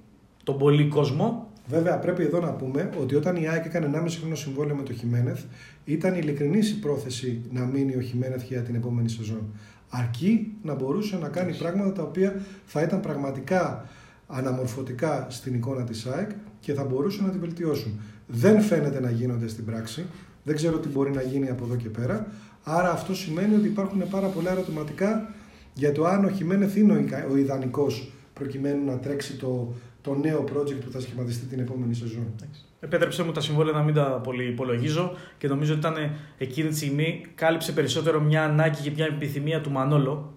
τον 0.45 0.59
πολύ 0.59 0.89
κόσμο. 0.89 1.49
Βέβαια, 1.67 1.99
πρέπει 1.99 2.23
εδώ 2.23 2.41
να 2.41 2.53
πούμε 2.53 2.91
ότι 3.01 3.15
όταν 3.15 3.37
η 3.37 3.49
ΑΕΚ 3.49 3.65
έκανε 3.65 3.91
1,5 3.95 4.07
χρόνο 4.21 4.35
συμβόλαιο 4.35 4.77
με 4.77 4.83
το 4.83 4.93
Χιμένεθ, 4.93 5.45
ήταν 5.85 6.15
ειλικρινής 6.15 6.71
η 6.71 6.79
πρόθεση 6.79 7.43
να 7.53 7.65
μείνει 7.65 7.97
ο 7.97 8.01
Χιμένεθ 8.01 8.43
για 8.43 8.63
την 8.63 8.75
επόμενη 8.75 9.09
σεζόν 9.09 9.55
αρκεί 9.91 10.53
να 10.63 10.75
μπορούσε 10.75 11.17
να 11.17 11.29
κάνει 11.29 11.55
πράγματα 11.55 11.93
τα 11.93 12.03
οποία 12.03 12.41
θα 12.65 12.83
ήταν 12.83 13.01
πραγματικά 13.01 13.89
αναμορφωτικά 14.27 15.27
στην 15.31 15.55
εικόνα 15.55 15.85
της 15.85 16.07
ΑΕΚ 16.07 16.31
και 16.61 16.73
θα 16.75 16.85
μπορούσαν 16.85 17.25
να 17.25 17.31
την 17.31 17.41
βελτιώσουν. 17.41 18.01
Δεν 18.27 18.61
φαίνεται 18.61 19.01
να 19.01 19.11
γίνονται 19.11 19.49
στην 19.49 19.65
πράξη, 19.65 20.07
δεν 20.45 20.55
ξέρω 20.55 20.79
τι 20.79 20.89
μπορεί 20.89 21.11
να 21.11 21.23
γίνει 21.23 21.49
από 21.49 21.65
εδώ 21.65 21.77
και 21.77 21.89
πέρα, 21.89 22.27
άρα 22.63 22.91
αυτό 22.91 23.15
σημαίνει 23.15 23.55
ότι 23.55 23.67
υπάρχουν 23.67 24.09
πάρα 24.11 24.27
πολλά 24.27 24.51
ερωτηματικά 24.51 25.35
για 25.75 25.93
το 25.93 26.05
αν 26.05 26.25
ο 26.25 26.29
Χιμένεθ 26.29 26.77
είναι 26.77 27.05
ο 27.31 27.37
ιδανικός 27.37 28.13
προκειμένου 28.35 28.85
να 28.85 28.99
τρέξει 28.99 29.37
το, 29.37 29.75
το 30.03 30.15
νέο 30.15 30.45
project 30.45 30.81
που 30.85 30.91
θα 30.91 31.01
σχηματιστεί 31.01 31.47
την 31.47 31.59
επόμενη 31.61 31.95
σεζόν. 31.95 32.35
Επέτρεψε 32.81 33.23
μου 33.23 33.33
τα 33.33 33.41
συμβόλαια 33.41 33.75
να 33.75 33.83
μην 33.83 33.95
τα 33.95 34.21
πολύ 34.25 34.45
υπολογίζω 34.45 35.17
και 35.39 35.49
νομίζω 35.49 35.73
ότι 35.73 35.81
ήταν 35.81 36.11
εκείνη 36.39 36.69
τη 36.69 36.77
στιγμή 36.77 37.27
κάλυψε 37.35 37.73
περισσότερο 37.73 38.21
μια 38.21 38.45
ανάγκη 38.45 38.81
και 38.83 38.91
μια 38.91 39.07
επιθυμία 39.07 39.61
του 39.61 39.71
Μανόλο, 39.71 40.33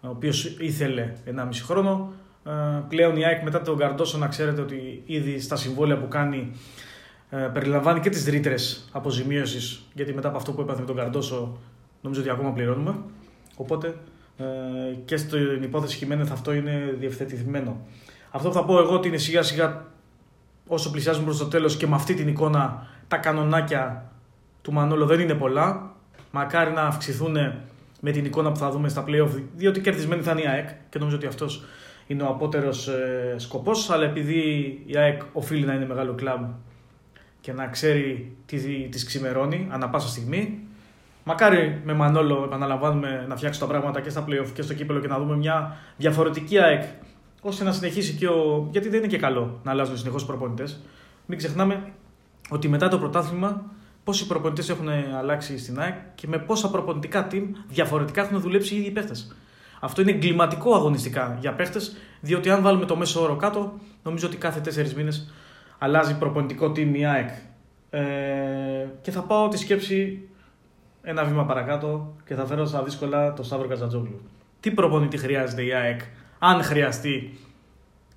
ο 0.00 0.08
οποίος 0.08 0.44
ήθελε 0.44 1.12
1,5 1.26 1.32
χρόνο. 1.62 2.12
Ε, 2.46 2.50
πλέον 2.88 3.16
η 3.16 3.24
ΑΕΚ 3.24 3.42
μετά 3.42 3.62
τον 3.62 3.78
Καρντόσο 3.78 4.18
να 4.18 4.26
ξέρετε 4.28 4.60
ότι 4.60 5.02
ήδη 5.06 5.40
στα 5.40 5.56
συμβόλαια 5.56 5.98
που 5.98 6.08
κάνει 6.08 6.50
ε, 7.30 7.36
περιλαμβάνει 7.36 8.00
και 8.00 8.10
τις 8.10 8.24
ρήτρες 8.24 8.88
αποζημίωσης. 8.92 9.82
Γιατί 9.94 10.12
μετά 10.14 10.28
από 10.28 10.36
αυτό 10.36 10.52
που 10.52 10.60
έπαθε 10.60 10.80
με 10.80 10.86
τον 10.86 10.96
Καρντόσο, 10.96 11.58
νομίζω 12.00 12.20
ότι 12.20 12.30
ακόμα 12.30 12.52
πληρώνουμε. 12.52 12.94
Οπότε 13.56 13.94
ε, 14.36 14.44
και 15.04 15.16
στην 15.16 15.62
υπόθεση 15.62 15.96
Χιμένεθ 15.96 16.32
αυτό 16.32 16.52
είναι 16.52 16.96
διευθετημένο. 16.98 17.86
Αυτό 18.34 18.48
που 18.48 18.54
θα 18.54 18.64
πω 18.64 18.78
εγώ 18.78 18.94
ότι 18.94 19.08
είναι 19.08 19.16
σιγά 19.16 19.42
σιγά 19.42 19.84
όσο 20.66 20.90
πλησιάζουμε 20.90 21.24
προς 21.24 21.38
το 21.38 21.46
τέλος 21.46 21.76
και 21.76 21.86
με 21.86 21.94
αυτή 21.94 22.14
την 22.14 22.28
εικόνα 22.28 22.86
τα 23.08 23.16
κανονάκια 23.16 24.10
του 24.62 24.72
Μανόλο 24.72 25.06
δεν 25.06 25.20
είναι 25.20 25.34
πολλά. 25.34 25.94
Μακάρι 26.30 26.72
να 26.72 26.82
αυξηθούν 26.82 27.36
με 28.00 28.10
την 28.10 28.24
εικόνα 28.24 28.52
που 28.52 28.58
θα 28.58 28.70
δούμε 28.70 28.88
στα 28.88 29.04
playoff, 29.08 29.42
διότι 29.56 29.80
κερδισμένη 29.80 30.22
θα 30.22 30.30
είναι 30.30 30.40
η 30.40 30.46
ΑΕΚ 30.46 30.68
και 30.88 30.98
νομίζω 30.98 31.16
ότι 31.16 31.26
αυτός 31.26 31.64
είναι 32.06 32.22
ο 32.22 32.26
απότερος 32.26 32.88
ε, 32.88 33.34
σκοπός. 33.36 33.90
Αλλά 33.90 34.04
επειδή 34.04 34.40
η 34.86 34.96
ΑΕΚ 34.96 35.22
οφείλει 35.32 35.64
να 35.64 35.74
είναι 35.74 35.86
μεγάλο 35.86 36.14
κλαμπ 36.14 36.44
και 37.40 37.52
να 37.52 37.66
ξέρει 37.66 38.36
τι 38.46 38.88
τη 38.88 39.06
ξημερώνει 39.06 39.68
ανά 39.70 39.88
πάσα 39.88 40.08
στιγμή, 40.08 40.58
Μακάρι 41.24 41.80
με 41.84 41.92
Μανόλο, 41.92 42.42
επαναλαμβάνουμε, 42.44 43.24
να 43.28 43.36
φτιάξει 43.36 43.60
τα 43.60 43.66
πράγματα 43.66 44.00
και 44.00 44.10
στα 44.10 44.24
playoff 44.28 44.48
και 44.54 44.62
στο 44.62 44.74
κύπελο 44.74 45.00
και 45.00 45.08
να 45.08 45.18
δούμε 45.18 45.36
μια 45.36 45.76
διαφορετική 45.96 46.58
ΑΕΚ 46.58 46.82
ώστε 47.42 47.64
να 47.64 47.72
συνεχίσει 47.72 48.12
και 48.12 48.26
ο. 48.26 48.68
Γιατί 48.70 48.88
δεν 48.88 48.98
είναι 48.98 49.08
και 49.08 49.18
καλό 49.18 49.60
να 49.62 49.70
αλλάζουν 49.70 49.96
συνεχώς 49.96 50.24
προπονητές. 50.24 50.80
Μην 51.26 51.38
ξεχνάμε 51.38 51.92
ότι 52.50 52.68
μετά 52.68 52.88
το 52.88 52.98
πρωτάθλημα 52.98 53.62
πόσοι 54.04 54.26
προπονητές 54.26 54.68
έχουν 54.68 54.88
αλλάξει 55.18 55.58
στην 55.58 55.80
ΑΕΚ 55.80 55.94
και 56.14 56.26
με 56.28 56.38
πόσα 56.38 56.70
προπονητικά 56.70 57.26
team 57.30 57.42
διαφορετικά 57.68 58.22
έχουν 58.22 58.40
δουλέψει 58.40 58.74
οι 58.74 58.78
ίδιοι 58.78 58.90
παίχτες. 58.90 59.36
Αυτό 59.80 60.00
είναι 60.00 60.10
εγκληματικό 60.10 60.74
αγωνιστικά 60.74 61.36
για 61.40 61.52
παίχτες, 61.52 61.96
διότι 62.20 62.50
αν 62.50 62.62
βάλουμε 62.62 62.84
το 62.84 62.96
μέσο 62.96 63.22
όρο 63.22 63.36
κάτω, 63.36 63.72
νομίζω 64.02 64.26
ότι 64.26 64.36
κάθε 64.36 64.60
τέσσερις 64.60 64.94
μήνες 64.94 65.32
αλλάζει 65.78 66.18
προπονητικό 66.18 66.66
team 66.66 66.94
η 66.94 67.06
ΑΕΚ. 67.06 67.28
Ε, 67.90 68.02
και 69.02 69.10
θα 69.10 69.22
πάω 69.22 69.48
τη 69.48 69.58
σκέψη 69.58 70.28
ένα 71.02 71.24
βήμα 71.24 71.44
παρακάτω 71.44 72.14
και 72.26 72.34
θα 72.34 72.46
φέρω 72.46 72.64
στα 72.64 72.82
δύσκολα 72.82 73.32
το 73.32 73.42
Σταύρο 73.42 73.68
Κατζατζόγλου. 73.68 74.20
Τι 74.60 74.70
προπονητή 74.70 75.16
χρειάζεται 75.16 75.64
η 75.64 75.72
ΑΕΚ, 75.72 76.00
αν 76.44 76.62
χρειαστεί 76.62 77.38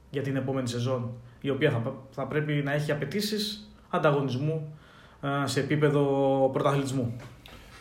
για 0.10 0.22
την 0.22 0.36
επόμενη 0.36 0.68
σεζόν, 0.68 1.12
η 1.42 1.50
οποία 1.50 1.72
θα, 1.72 1.96
θα 2.12 2.28
πρέπει 2.28 2.54
να 2.54 2.72
έχει 2.72 2.92
απαιτήσεις 2.92 3.72
ανταγωνισμού 3.90 4.78
ε, 5.22 5.48
σε 5.48 5.60
επίπεδο 5.60 6.04
πρωταθλητισμού. 6.54 7.16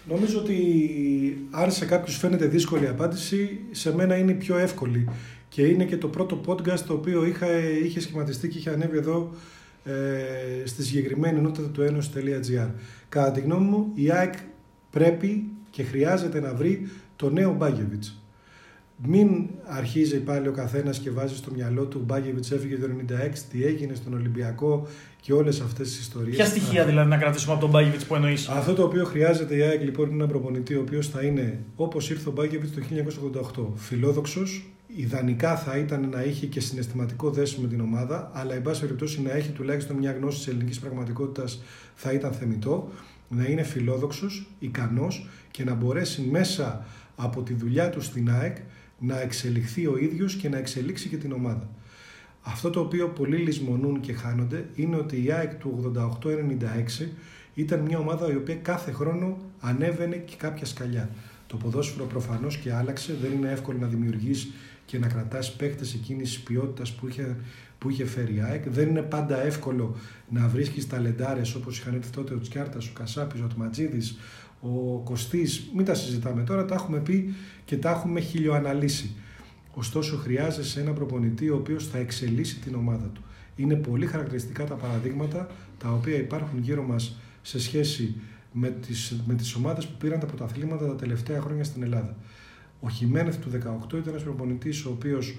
Νομίζω 0.08 0.38
ότι 0.38 1.48
αν 1.50 1.72
σε 1.72 1.84
κάποιους 1.86 2.16
φαίνεται 2.16 2.46
δύσκολη 2.46 2.84
η 2.84 2.88
απάντηση, 2.88 3.60
σε 3.70 3.94
μένα 3.94 4.16
είναι 4.16 4.30
η 4.30 4.34
πιο 4.34 4.56
εύκολη. 4.56 5.08
Και 5.48 5.62
είναι 5.62 5.84
και 5.84 5.96
το 5.96 6.08
πρώτο 6.08 6.40
podcast 6.46 6.80
το 6.86 6.92
οποίο 6.92 7.24
είχα, 7.24 7.46
είχε 7.84 8.00
σχηματιστεί 8.00 8.48
και 8.48 8.58
είχε 8.58 8.70
ανέβει 8.70 8.96
εδώ 8.96 9.30
ε, 9.84 9.92
στη 10.64 10.82
συγκεκριμένη 10.82 11.40
νότα 11.40 11.62
του 11.62 11.82
ένωση.gr. 11.82 12.70
Κατά 13.08 13.30
τη 13.30 13.40
γνώμη 13.40 13.66
μου, 13.66 13.90
η 13.94 14.10
ΑΕΚ 14.10 14.34
πρέπει 14.90 15.44
και 15.70 15.82
χρειάζεται 15.82 16.40
να 16.40 16.54
βρει 16.54 16.88
το 17.16 17.30
νέο 17.30 17.52
Μπάγεβιτς. 17.52 18.23
Μην 18.96 19.48
αρχίζει 19.64 20.20
πάλι 20.20 20.48
ο 20.48 20.52
καθένας 20.52 20.98
και 20.98 21.10
βάζει 21.10 21.36
στο 21.36 21.50
μυαλό 21.50 21.84
του 21.84 22.02
Μπάγεβιτ 22.06 22.52
έφυγε 22.52 22.76
το 22.76 22.86
96, 22.86 23.38
τι 23.50 23.64
έγινε 23.64 23.94
στον 23.94 24.14
Ολυμπιακό 24.14 24.86
και 25.20 25.32
όλες 25.32 25.60
αυτές 25.60 25.88
τις 25.88 25.98
ιστορίες. 25.98 26.36
Ποια 26.36 26.44
στοιχεία 26.44 26.84
δηλαδή 26.84 27.08
να 27.08 27.16
κρατήσουμε 27.16 27.52
από 27.52 27.60
τον 27.60 27.70
Μπάγεβιτ 27.70 28.02
που 28.02 28.14
εννοείς; 28.14 28.48
Αυτό 28.48 28.74
το 28.74 28.82
οποίο 28.82 29.04
χρειάζεται 29.04 29.56
η 29.56 29.62
ΑΕΚ 29.62 29.82
λοιπόν 29.82 30.06
είναι 30.06 30.14
ένα 30.14 30.26
προπονητή 30.26 30.74
ο 30.74 30.80
οποίος 30.80 31.08
θα 31.08 31.22
είναι 31.22 31.58
όπως 31.76 32.10
ήρθε 32.10 32.28
ο 32.28 32.32
Μπάγεβιτ 32.32 32.74
το 32.74 32.82
1988. 33.54 33.66
Φιλόδοξος, 33.74 34.70
ιδανικά 34.86 35.56
θα 35.56 35.76
ήταν 35.76 36.08
να 36.08 36.22
είχε 36.22 36.46
και 36.46 36.60
συναισθηματικό 36.60 37.30
δέσιμο 37.30 37.62
με 37.62 37.68
την 37.68 37.80
ομάδα, 37.80 38.30
αλλά 38.34 38.54
εν 38.54 38.62
πάση 38.62 38.80
περιπτώσει 38.80 39.22
να 39.22 39.32
έχει 39.32 39.50
τουλάχιστον 39.50 39.96
μια 39.96 40.12
γνώση 40.12 40.38
της 40.38 40.48
ελληνικής 40.48 40.78
πραγματικότητας 40.78 41.62
θα 41.94 42.12
ήταν 42.12 42.32
θεμητό 42.32 42.90
να 43.28 43.44
είναι 43.44 43.62
φιλόδοξος, 43.62 44.46
ικανός 44.58 45.28
και 45.50 45.64
να 45.64 45.74
μπορέσει 45.74 46.28
μέσα 46.30 46.84
από 47.16 47.42
τη 47.42 47.54
δουλειά 47.54 47.90
του 47.90 48.00
στην 48.00 48.30
ΑΕΚ 48.30 48.56
να 48.98 49.20
εξελιχθεί 49.20 49.86
ο 49.86 49.96
ίδιος 49.98 50.34
και 50.34 50.48
να 50.48 50.58
εξελίξει 50.58 51.08
και 51.08 51.16
την 51.16 51.32
ομάδα. 51.32 51.68
Αυτό 52.42 52.70
το 52.70 52.80
οποίο 52.80 53.08
πολλοί 53.08 53.36
λησμονούν 53.36 54.00
και 54.00 54.12
χάνονται 54.12 54.68
είναι 54.74 54.96
ότι 54.96 55.24
η 55.24 55.32
ΑΕΚ 55.32 55.54
του 55.54 55.92
88-96 57.02 57.08
ήταν 57.54 57.80
μια 57.80 57.98
ομάδα 57.98 58.32
η 58.32 58.36
οποία 58.36 58.56
κάθε 58.56 58.92
χρόνο 58.92 59.36
ανέβαινε 59.60 60.16
και 60.16 60.34
κάποια 60.36 60.66
σκαλιά. 60.66 61.10
Το 61.46 61.56
ποδόσφαιρο 61.56 62.04
προφανώς 62.04 62.56
και 62.56 62.72
άλλαξε, 62.72 63.16
δεν 63.22 63.32
είναι 63.32 63.50
εύκολο 63.50 63.78
να 63.78 63.86
δημιουργείς 63.86 64.52
και 64.84 64.98
να 64.98 65.06
κρατάς 65.06 65.52
παίκτες 65.52 65.94
εκείνης 65.94 66.28
της 66.28 66.40
ποιότητας 66.40 66.92
που 66.92 67.08
είχε 67.08 67.36
που 67.84 67.90
είχε 67.90 68.06
φέρει 68.06 68.34
η 68.34 68.40
ΑΕΚ. 68.40 68.68
Δεν 68.68 68.88
είναι 68.88 69.02
πάντα 69.02 69.44
εύκολο 69.44 69.96
να 70.28 70.48
βρίσκεις 70.48 70.86
ταλεντάρες 70.86 71.54
όπως 71.54 71.78
είχαν 71.78 71.94
έρθει 71.94 72.10
τότε 72.10 72.34
ο 72.34 72.40
Τσιάρτας, 72.40 72.88
ο 72.88 72.90
Κασάπης, 72.94 73.40
ο 73.40 73.46
Τματζίδη, 73.46 74.00
ο 74.64 75.00
Κωστής. 75.04 75.70
Μην 75.74 75.84
τα 75.84 75.94
συζητάμε 75.94 76.42
τώρα, 76.42 76.64
τα 76.64 76.74
έχουμε 76.74 76.98
πει 76.98 77.34
και 77.64 77.76
τα 77.76 77.90
έχουμε 77.90 78.20
χιλιοαναλύσει. 78.20 79.10
Ωστόσο, 79.74 80.16
χρειάζεσαι 80.16 80.80
ένα 80.80 80.92
προπονητή 80.92 81.50
ο 81.50 81.56
οποίος 81.56 81.86
θα 81.86 81.98
εξελίσσει 81.98 82.58
την 82.58 82.74
ομάδα 82.74 83.06
του. 83.06 83.22
Είναι 83.56 83.74
πολύ 83.74 84.06
χαρακτηριστικά 84.06 84.64
τα 84.64 84.74
παραδείγματα 84.74 85.50
τα 85.78 85.92
οποία 85.92 86.16
υπάρχουν 86.16 86.58
γύρω 86.58 86.82
μας 86.82 87.16
σε 87.42 87.60
σχέση 87.60 88.14
με 88.52 88.70
τις, 88.70 89.22
με 89.26 89.34
τις 89.34 89.54
ομάδες 89.54 89.86
που 89.86 89.96
πήραν 89.98 90.20
τα 90.20 90.26
πρωταθλήματα 90.26 90.86
τα 90.86 90.94
τελευταία 90.94 91.40
χρόνια 91.40 91.64
στην 91.64 91.82
Ελλάδα. 91.82 92.16
Ο 92.80 92.88
Χιμένεθ 92.88 93.36
του 93.36 93.50
18 93.50 93.92
ήταν 93.92 94.02
ένας 94.06 94.22
προπονητής 94.22 94.84
ο 94.84 94.90
οποίος 94.90 95.36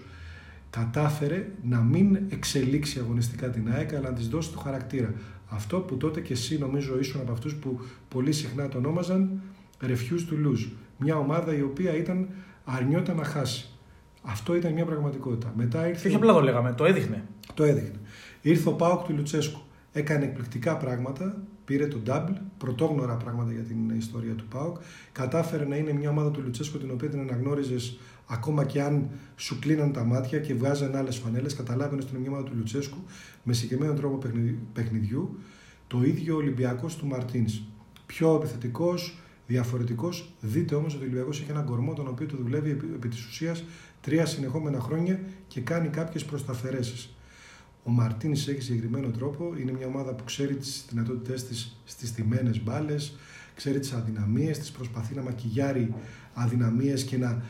κατάφερε 0.70 1.48
να 1.64 1.80
μην 1.80 2.20
εξελίξει 2.30 3.00
αγωνιστικά 3.00 3.50
την 3.50 3.72
ΑΕΚ, 3.72 3.94
αλλά 3.94 4.10
να 4.10 4.16
της 4.16 4.28
δώσει 4.28 4.52
το 4.52 4.60
χαρακτήρα. 4.60 5.14
Αυτό 5.50 5.80
που 5.80 5.98
τότε 5.98 6.22
και 6.22 6.34
εσύ 6.34 6.58
νομίζω 6.58 7.00
ήσουν 7.00 7.22
από 7.22 7.32
αυτούς 7.32 7.56
που 7.56 7.80
πολύ 8.08 8.32
συχνά 8.32 8.68
το 8.68 8.78
ονόμαζαν 8.78 9.42
refuse 9.82 10.32
to 10.32 10.48
lose. 10.48 10.68
Μια 10.98 11.18
ομάδα 11.18 11.56
η 11.56 11.62
οποία 11.62 11.96
ήταν 11.96 12.28
αρνιόταν 12.64 13.16
να 13.16 13.24
χάσει. 13.24 13.70
Αυτό 14.22 14.56
ήταν 14.56 14.74
μια 14.74 14.86
πραγματικότητα. 14.86 15.54
Μετά 15.56 15.88
ήρθε... 15.88 16.02
Και 16.02 16.08
όχι 16.08 16.16
απλά 16.16 16.34
το 16.34 16.42
λέγαμε, 16.42 16.74
το 16.74 16.86
έδειχνε. 16.86 17.24
Το 17.54 17.64
έδειχνε. 17.64 18.00
Ήρθε 18.42 18.70
ο 18.70 18.74
Πάοκ 18.74 19.06
του 19.06 19.14
Λουτσέσκου. 19.14 19.60
Έκανε 19.92 20.26
εκπληκτικά 20.26 20.78
πράγματα. 20.78 21.44
Πήρε 21.66 21.88
το 21.88 21.98
double, 22.08 22.36
πρωτόγνωρα 22.58 23.16
πράγματα 23.16 23.52
για 23.52 23.62
την 23.62 23.90
ιστορία 23.90 24.34
του 24.34 24.46
Πάοκ. 24.46 24.78
Κατάφερε 25.12 25.66
να 25.66 25.76
είναι 25.76 25.94
μια 25.94 26.10
ομάδα 26.10 26.32
του 26.32 26.42
Λουτσέσκου 26.42 26.78
την 26.78 26.92
οποία 26.92 27.10
την 27.10 27.20
αναγνώριζες 27.20 28.00
ακόμα 28.26 28.66
και 28.66 28.82
αν 28.82 29.10
σου 29.36 29.60
κλείναν 29.60 29.92
τα 29.92 30.04
μάτια 30.04 30.40
και 30.40 30.54
βγάζαν 30.54 30.96
άλλες 30.96 31.18
φανέλες, 31.18 31.56
καταλάβαινες 31.56 32.04
στην 32.04 32.28
ομάδα 32.28 32.44
του 32.44 32.52
Λουτσέσκου 32.56 32.98
με 33.44 33.54
συγκεκριμένο 33.54 33.94
τρόπο 33.94 34.28
παιχνιδιού. 34.74 35.40
Το 35.88 36.04
ίδιο 36.04 36.34
ο 36.34 36.38
Ολυμπιακός 36.38 36.96
του 36.96 37.06
Μαρτίνς. 37.06 37.62
Πιο 38.06 38.36
επιθετικός, 38.36 39.20
διαφορετικός. 39.48 40.34
Δείτε 40.42 40.76
όμως 40.76 40.94
ότι 40.94 41.04
ο 41.04 41.06
Ολυμπιακός 41.06 41.42
έχει 41.42 41.52
έναν 41.52 41.66
κορμό 41.66 41.94
τον 41.94 42.08
οποίο 42.08 42.28
το 42.28 42.38
δουλεύει 42.38 42.70
επί, 42.70 42.86
επί 42.96 43.08
της 43.08 43.26
ουσίας 43.26 43.64
τρία 44.02 44.26
συνεχόμενα 44.26 44.80
χρόνια 44.80 45.20
και 45.48 45.62
κάνει 45.62 45.88
κάποιες 45.88 46.26
προσταφαιρέσει. 46.26 47.10
Ο 47.84 47.90
Μαρτίνη 47.92 48.34
έχει 48.34 48.62
συγκεκριμένο 48.62 49.08
τρόπο. 49.10 49.54
Είναι 49.60 49.72
μια 49.72 49.88
ομάδα 49.88 50.14
που 50.14 50.24
ξέρει 50.24 50.56
τις 50.56 50.86
δυνατότητές 50.90 51.46
της 51.46 51.78
στις 51.86 52.14
τιμένες 52.14 52.64
μπάλες, 52.64 53.16
ξέρει 53.56 53.80
τις 53.80 53.94
αδυναμίες 53.94 54.60
της, 54.60 54.72
προσπαθεί 54.72 55.16
να 55.16 55.22
μακιγιάρει 55.22 55.94
αδυναμίες 56.34 57.04
και 57.04 57.18
να 57.18 57.30
ε, 57.30 57.42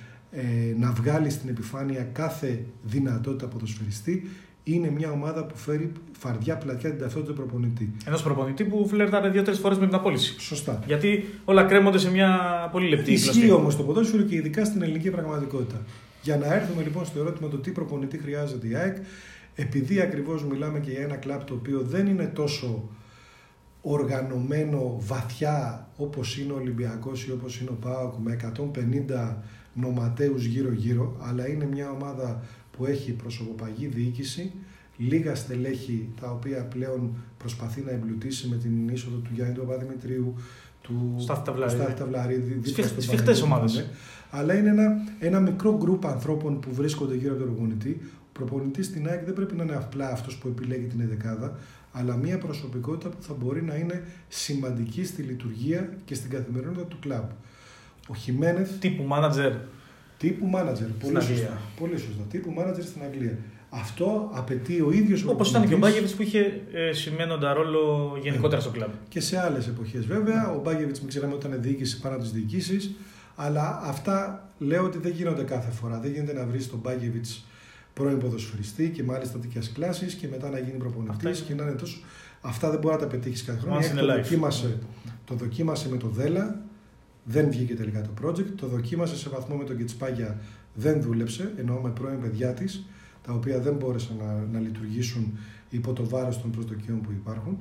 να 0.78 0.92
βγάλει 0.92 1.30
στην 1.30 1.50
επιφάνεια 1.50 2.04
κάθε 2.04 2.66
δυνατότητα 2.84 3.48
ποδοσφαιριστή 3.48 4.30
είναι 4.64 4.90
μια 4.90 5.12
ομάδα 5.12 5.46
που 5.46 5.58
φέρει 5.58 5.92
φαρδιά 6.18 6.58
πλατιά 6.58 6.90
την 6.90 7.00
ταυτότητα 7.00 7.34
του 7.34 7.38
προπονητή. 7.38 7.94
Ένα 8.06 8.18
προπονητή 8.18 8.64
που 8.64 8.88
φλερτάρε 8.88 9.30
δύο-τρεις 9.30 9.60
φορές 9.60 9.78
με 9.78 9.86
την 9.86 9.96
απόλυση. 9.96 10.40
Σωστά. 10.40 10.84
Γιατί 10.88 11.26
όλα 11.46 11.64
κρέμονται 11.64 11.98
σε 11.98 12.12
μια 12.12 12.40
πολύ 12.72 12.90
λεπτή 12.90 13.12
Ισχύει 13.12 13.52
όμως 13.52 13.76
το 13.76 13.84
ποδόσφαιρο 13.84 14.24
και 14.24 14.36
ειδικά 14.36 14.66
στην 14.66 14.82
ελληνική 14.82 15.10
πραγματικότητα. 15.10 15.82
Για 16.22 16.38
να 16.38 16.54
έρθουμε 16.54 16.84
λοιπόν 16.84 17.06
στο 17.06 17.20
ερώτημα 17.20 17.50
το 17.50 17.58
τι 17.58 17.72
προπονητή 17.72 18.18
χρειάζεται 18.18 18.68
η 18.68 18.76
ΑΕΚ, 18.76 18.98
επειδή 19.56 20.02
ακριβώς 20.02 20.46
μιλάμε 20.46 20.80
και 20.80 20.92
για 20.92 21.02
ένα 21.02 21.16
κλαπ 21.16 21.44
το 21.44 21.54
οποίο 21.54 21.82
δεν 21.82 22.08
είναι 22.08 22.26
τόσο 22.26 22.90
οργανωμένο 23.82 24.96
βαθιά 25.00 25.88
όπως 25.98 26.38
είναι 26.38 26.54
ο 26.54 26.56
Ολυμπιακός 26.56 27.26
ή 27.26 27.32
όπως 27.32 27.60
είναι 27.60 27.70
ο 27.70 27.78
ΠΑΟΚ 27.82 28.14
με 28.18 28.38
150 28.42 29.36
νοματέους 29.76 30.46
γύρω-γύρω, 30.46 31.16
αλλά 31.22 31.48
είναι 31.50 31.66
μια 31.66 31.90
ομάδα 31.92 32.44
που 32.78 32.86
έχει 32.86 33.12
προσωποπαγή 33.12 33.88
διοίκηση, 33.88 34.52
λίγα 34.98 35.36
στελέχη 35.36 36.10
τα 36.22 36.32
οποία 36.32 36.64
πλέον 36.64 37.16
προσπαθεί 37.38 37.82
να 37.82 37.92
εμπλουτίσει 37.92 38.48
με 38.48 38.56
την 38.56 38.90
είσοδο 38.90 39.18
του 39.18 39.30
Γιάννη 39.34 39.54
του 39.54 39.66
Παπαδημητρίου, 39.66 40.36
του 40.82 41.16
Στάθη 41.20 41.46
Ταυλαρίδη. 41.46 41.82
Στάθη 41.82 41.94
Ταυλαρίδη, 42.00 42.42
δίπλα 42.54 42.72
Σφιχ- 42.72 42.88
στον 42.88 43.02
σφιχτές 43.02 43.40
Παναγιώτη 43.40 43.52
ομάδες. 43.52 43.74
Παπαδέ. 43.74 43.94
Αλλά 44.32 44.54
είναι 44.54 44.70
ένα, 44.70 44.92
ένα 45.20 45.40
μικρό 45.40 45.78
γκρουπ 45.78 46.06
ανθρώπων 46.06 46.60
που 46.60 46.74
βρίσκονται 46.74 47.16
γύρω 47.16 47.34
από 47.34 47.44
τον 47.44 47.54
προπονητή. 47.54 48.02
Ο 48.04 48.28
προπονητής 48.34 48.86
στην 48.86 49.08
ΑΕΚ 49.08 49.26
δεν 49.26 49.34
πρέπει 49.34 49.56
να 49.56 49.64
είναι 49.64 49.76
απλά 49.76 50.10
αυτός 50.12 50.38
που 50.38 50.48
επιλέγει 50.48 50.86
την 50.86 51.00
εδεκάδα, 51.00 51.58
αλλά 51.92 52.16
μια 52.16 52.38
προσωπικότητα 52.38 53.10
που 53.10 53.22
θα 53.22 53.34
μπορεί 53.34 53.64
να 53.64 53.76
είναι 53.76 54.04
σημαντική 54.28 55.06
στη 55.06 55.22
λειτουργία 55.22 55.90
και 56.06 56.16
στην 56.16 56.30
καθημερινότητα 56.30 56.86
του 56.86 56.98
κλαμπ. 57.00 57.30
Ο 58.08 58.16
Χιμένεθ 58.16 58.72
Τύπου 58.80 59.04
μάνατζερ. 59.04 59.52
τύπου 60.18 60.46
manager. 60.56 60.88
Πολύ 61.00 61.18
Αγγλία. 61.18 61.22
σωστά. 61.38 61.62
Πολύ 61.80 61.98
σωστά. 61.98 62.24
Τύπου 62.30 62.54
manager 62.58 62.82
στην 62.84 63.02
Αγγλία. 63.04 63.38
Αυτό 63.70 64.30
απαιτεί 64.34 64.82
ο 64.82 64.92
ίδιος 64.92 65.24
ο 65.24 65.30
Όπως 65.30 65.50
ήταν 65.50 65.62
και 65.62 65.68
ο 65.68 65.70
προπονητής. 65.78 66.02
Μπάγκεβιτς 66.14 66.14
που 66.16 66.22
είχε 66.22 66.62
ε, 66.90 66.94
σημαίνοντα 66.94 67.54
ρόλο 67.54 68.14
γενικότερα 68.22 68.62
στο 68.62 68.70
κλαμπ. 68.70 68.90
Και 69.10 69.20
σε 69.20 69.40
άλλες 69.40 69.68
εποχές 69.68 70.06
βέβαια. 70.06 70.50
Ο 70.52 70.62
Μπάγκεβιτς, 70.64 71.00
μην 71.00 71.10
ξέραμε 71.10 71.34
ότι 71.34 71.48
ήταν 71.48 71.62
διοίκηση 71.62 72.00
πάνω 72.02 72.16
από 72.16 72.24
τις 72.24 72.34
διοικήσεις. 72.34 72.92
Αλλά 73.36 73.80
αυτά 73.84 74.48
λέω 74.58 74.84
ότι 74.84 74.98
δεν 74.98 75.12
γίνονται 75.12 75.44
κάθε 75.44 75.72
φορά. 75.72 76.00
Δεν 76.00 76.12
γίνεται 76.12 76.34
να 76.34 76.46
βρεις 76.46 76.70
τον 76.70 76.80
Μπάγκεβιτς 76.80 77.46
πρώην 77.94 78.18
ποδοσφαιριστή 78.20 78.90
και 78.90 79.04
μάλιστα 79.04 79.40
τέτοιας 79.40 79.72
κλάσης 79.72 80.14
και 80.14 80.28
μετά 80.32 80.50
να 80.50 80.58
γίνει 80.58 80.70
Αυτά 80.72 80.78
προπονητή 80.78 81.28
είναι- 81.28 81.36
και 81.48 81.54
να 81.54 81.64
είναι 81.64 81.72
τόσο. 81.72 81.98
Αυτά 82.42 82.70
δεν 82.70 82.80
μπορεί 82.80 82.94
να 82.94 83.00
τα 83.02 83.08
πετύχεις 83.08 83.44
κάθε 83.44 83.60
χρόνο. 83.60 83.78
Once 83.78 83.82
Η 83.82 83.86
ΑΕΚ 83.86 83.94
in 83.96 83.98
a 83.98 84.06
Το 84.08 84.14
life. 84.14 84.16
δοκίμασε, 84.16 84.78
το 85.26 85.36
δοκίμασε 85.36 85.90
με 85.90 85.98
το 85.98 86.08
Δέλα, 86.08 86.62
δεν 87.26 87.50
βγήκε 87.50 87.76
τελικά 87.76 88.02
το 88.02 88.10
project. 88.24 88.48
Το 88.56 88.68
δοκίμασε 88.68 89.16
σε 89.16 89.30
βαθμό 89.30 89.56
με 89.56 89.64
τον 89.64 89.78
Κετσπάγια, 89.78 90.40
δεν 90.74 91.02
δούλεψε, 91.02 91.54
ενώ 91.58 91.80
με 91.84 91.90
πρώην 91.90 92.22
παιδιά 92.22 92.54
της, 92.54 92.86
τα 93.22 93.34
οποία 93.34 93.60
δεν 93.60 93.74
μπόρεσαν 93.74 94.18
να, 94.18 94.48
να 94.52 94.60
λειτουργήσουν 94.60 95.38
υπό 95.70 95.94
το 95.94 96.10
βάρος 96.10 96.42
των 96.42 96.52
προσδοκιών 96.52 97.02
που 97.02 97.12
υπάρχουν. 97.12 97.58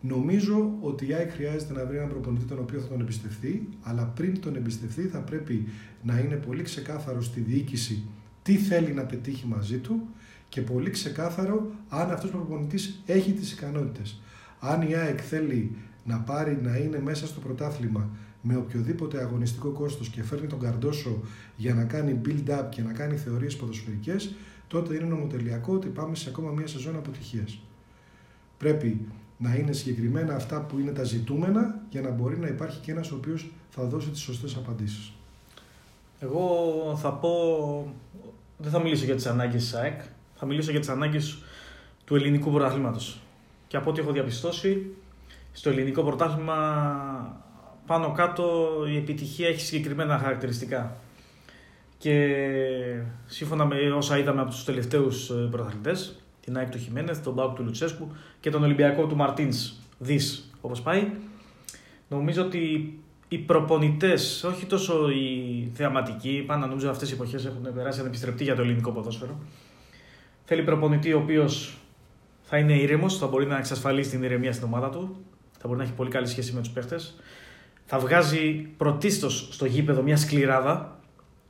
Νομίζω 0.00 0.72
ότι 0.80 1.06
η 1.06 1.14
ΑΕΚ 1.14 1.30
χρειάζεται 1.30 1.72
να 1.72 1.86
βρει 1.86 1.96
έναν 1.96 2.08
προπονητή 2.08 2.44
τον 2.44 2.58
οποίο 2.58 2.80
θα 2.80 2.86
τον 2.86 3.00
εμπιστευτεί, 3.00 3.68
αλλά 3.82 4.02
πριν 4.04 4.40
τον 4.40 4.56
εμπιστευτεί 4.56 5.02
θα 5.02 5.18
πρέπει 5.18 5.68
να 6.02 6.18
είναι 6.18 6.34
πολύ 6.34 6.62
ξεκάθαρο 6.62 7.22
στη 7.22 7.40
διοίκηση 7.40 8.02
τι 8.42 8.56
θέλει 8.56 8.92
να 8.92 9.02
πετύχει 9.02 9.46
μαζί 9.46 9.78
του 9.78 10.08
και 10.48 10.60
πολύ 10.60 10.90
ξεκάθαρο 10.90 11.70
αν 11.88 12.10
αυτός 12.10 12.30
ο 12.30 12.36
προπονητής 12.36 13.02
έχει 13.06 13.32
τις 13.32 13.52
ικανότητες. 13.52 14.20
Αν 14.60 14.82
η 14.82 14.94
ΑΕΚ 14.94 15.20
θέλει 15.28 15.76
να 16.04 16.18
πάρει 16.18 16.58
να 16.62 16.76
είναι 16.76 17.00
μέσα 17.00 17.26
στο 17.26 17.40
πρωτάθλημα 17.40 18.10
με 18.42 18.56
οποιοδήποτε 18.56 19.20
αγωνιστικό 19.20 19.68
κόστος 19.68 20.08
και 20.08 20.22
φέρνει 20.22 20.46
τον 20.46 20.60
Καρντόσο 20.60 21.20
για 21.56 21.74
να 21.74 21.84
κάνει 21.84 22.20
build-up 22.24 22.64
και 22.70 22.82
να 22.82 22.92
κάνει 22.92 23.16
θεωρίες 23.16 23.56
ποδοσφαιρικές, 23.56 24.34
τότε 24.68 24.94
είναι 24.94 25.04
νομοτελειακό 25.04 25.74
ότι 25.74 25.88
πάμε 25.88 26.14
σε 26.14 26.28
ακόμα 26.28 26.50
μια 26.50 26.66
σεζόν 26.66 26.96
αποτυχίας. 26.96 27.58
Πρέπει 28.58 29.06
να 29.38 29.54
είναι 29.54 29.72
συγκεκριμένα 29.72 30.34
αυτά 30.34 30.60
που 30.60 30.78
είναι 30.78 30.90
τα 30.90 31.04
ζητούμενα 31.04 31.80
για 31.90 32.00
να 32.00 32.10
μπορεί 32.10 32.38
να 32.38 32.46
υπάρχει 32.46 32.80
και 32.80 32.90
ένας 32.90 33.10
ο 33.10 33.14
οποίος 33.14 33.50
θα 33.70 33.84
δώσει 33.84 34.08
τις 34.08 34.20
σωστές 34.20 34.56
απαντήσεις. 34.56 35.12
Εγώ 36.20 36.46
θα 37.00 37.12
πω. 37.12 37.32
Δεν 38.58 38.70
θα 38.70 38.80
μιλήσω 38.80 39.04
για 39.04 39.14
τις 39.14 39.26
ανάγκες 39.26 39.62
της 39.62 39.74
ΑΕΚ. 39.74 40.00
Θα 40.34 40.46
μιλήσω 40.46 40.70
για 40.70 40.80
τις 40.80 40.88
ανάγκες 40.88 41.42
του 42.04 42.14
ελληνικού 42.14 42.50
πρωταθλήματο. 42.50 43.00
Και 43.68 43.76
από 43.76 43.90
ό,τι 43.90 44.00
έχω 44.00 44.12
διαπιστώσει, 44.12 44.94
στο 45.52 45.70
ελληνικό 45.70 46.02
πρωτάθλημα 46.02 46.56
πάνω 47.86 48.12
κάτω 48.12 48.74
η 48.88 48.96
επιτυχία 48.96 49.48
έχει 49.48 49.60
συγκεκριμένα 49.60 50.18
χαρακτηριστικά. 50.18 50.96
Και 51.98 52.36
σύμφωνα 53.26 53.64
με 53.64 53.76
όσα 53.90 54.18
είδαμε 54.18 54.40
από 54.40 54.50
τους 54.50 54.64
τελευταίους 54.64 55.30
ε, 55.30 55.48
πρωταθλητές, 55.50 56.20
την 56.40 56.56
ΑΕΚ 56.56 56.70
του 56.70 56.78
Χιμένεθ, 56.78 57.22
τον 57.22 57.32
Μπάουκ 57.32 57.56
του 57.56 57.62
Λουτσέσκου 57.62 58.08
και 58.40 58.50
τον 58.50 58.62
Ολυμπιακό 58.62 59.06
του 59.06 59.16
Μαρτίνς, 59.16 59.72
δις 59.98 60.50
όπως 60.60 60.82
πάει, 60.82 61.10
νομίζω 62.08 62.42
ότι 62.42 62.94
οι 63.28 63.38
προπονητές, 63.38 64.44
όχι 64.44 64.66
τόσο 64.66 65.10
οι 65.10 65.70
θεαματικοί, 65.74 66.44
πάντα 66.46 66.66
νομίζω 66.66 66.90
αυτές 66.90 67.10
οι 67.10 67.14
εποχές 67.14 67.44
έχουν 67.44 67.74
περάσει 67.74 68.00
ανεπιστρεπτοί 68.00 68.44
για 68.44 68.54
το 68.54 68.62
ελληνικό 68.62 68.90
ποδόσφαιρο, 68.90 69.38
θέλει 70.44 70.62
προπονητή 70.62 71.12
ο 71.12 71.18
οποίος 71.18 71.76
θα 72.42 72.58
είναι 72.58 72.72
ήρεμος, 72.72 73.18
θα 73.18 73.26
μπορεί 73.26 73.46
να 73.46 73.58
εξασφαλίσει 73.58 74.10
την 74.10 74.22
ηρεμία 74.22 74.52
στην 74.52 74.66
ομάδα 74.66 74.90
του, 74.90 75.16
θα 75.58 75.66
μπορεί 75.66 75.78
να 75.78 75.84
έχει 75.84 75.92
πολύ 75.92 76.10
καλή 76.10 76.26
σχέση 76.26 76.52
με 76.52 76.60
τους 76.60 76.70
παίχτες, 76.70 77.16
θα 77.94 77.98
βγάζει 77.98 78.68
πρωτίστως 78.76 79.48
στο 79.50 79.66
γήπεδο 79.66 80.02
μια 80.02 80.16
σκληράδα, 80.16 80.98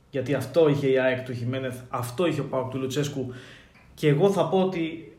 γιατί 0.09 0.33
αυτό 0.33 0.69
είχε 0.69 0.87
η 0.87 0.99
ΑΕΚ 0.99 1.25
του 1.25 1.33
Χιμένεθ, 1.33 1.79
αυτό 1.89 2.25
είχε 2.25 2.41
ο 2.41 2.43
Πάοκ 2.43 2.71
του 2.71 2.79
Λουτσέσκου 2.79 3.33
και 3.93 4.07
εγώ 4.07 4.31
θα 4.31 4.47
πω 4.47 4.61
ότι 4.61 5.13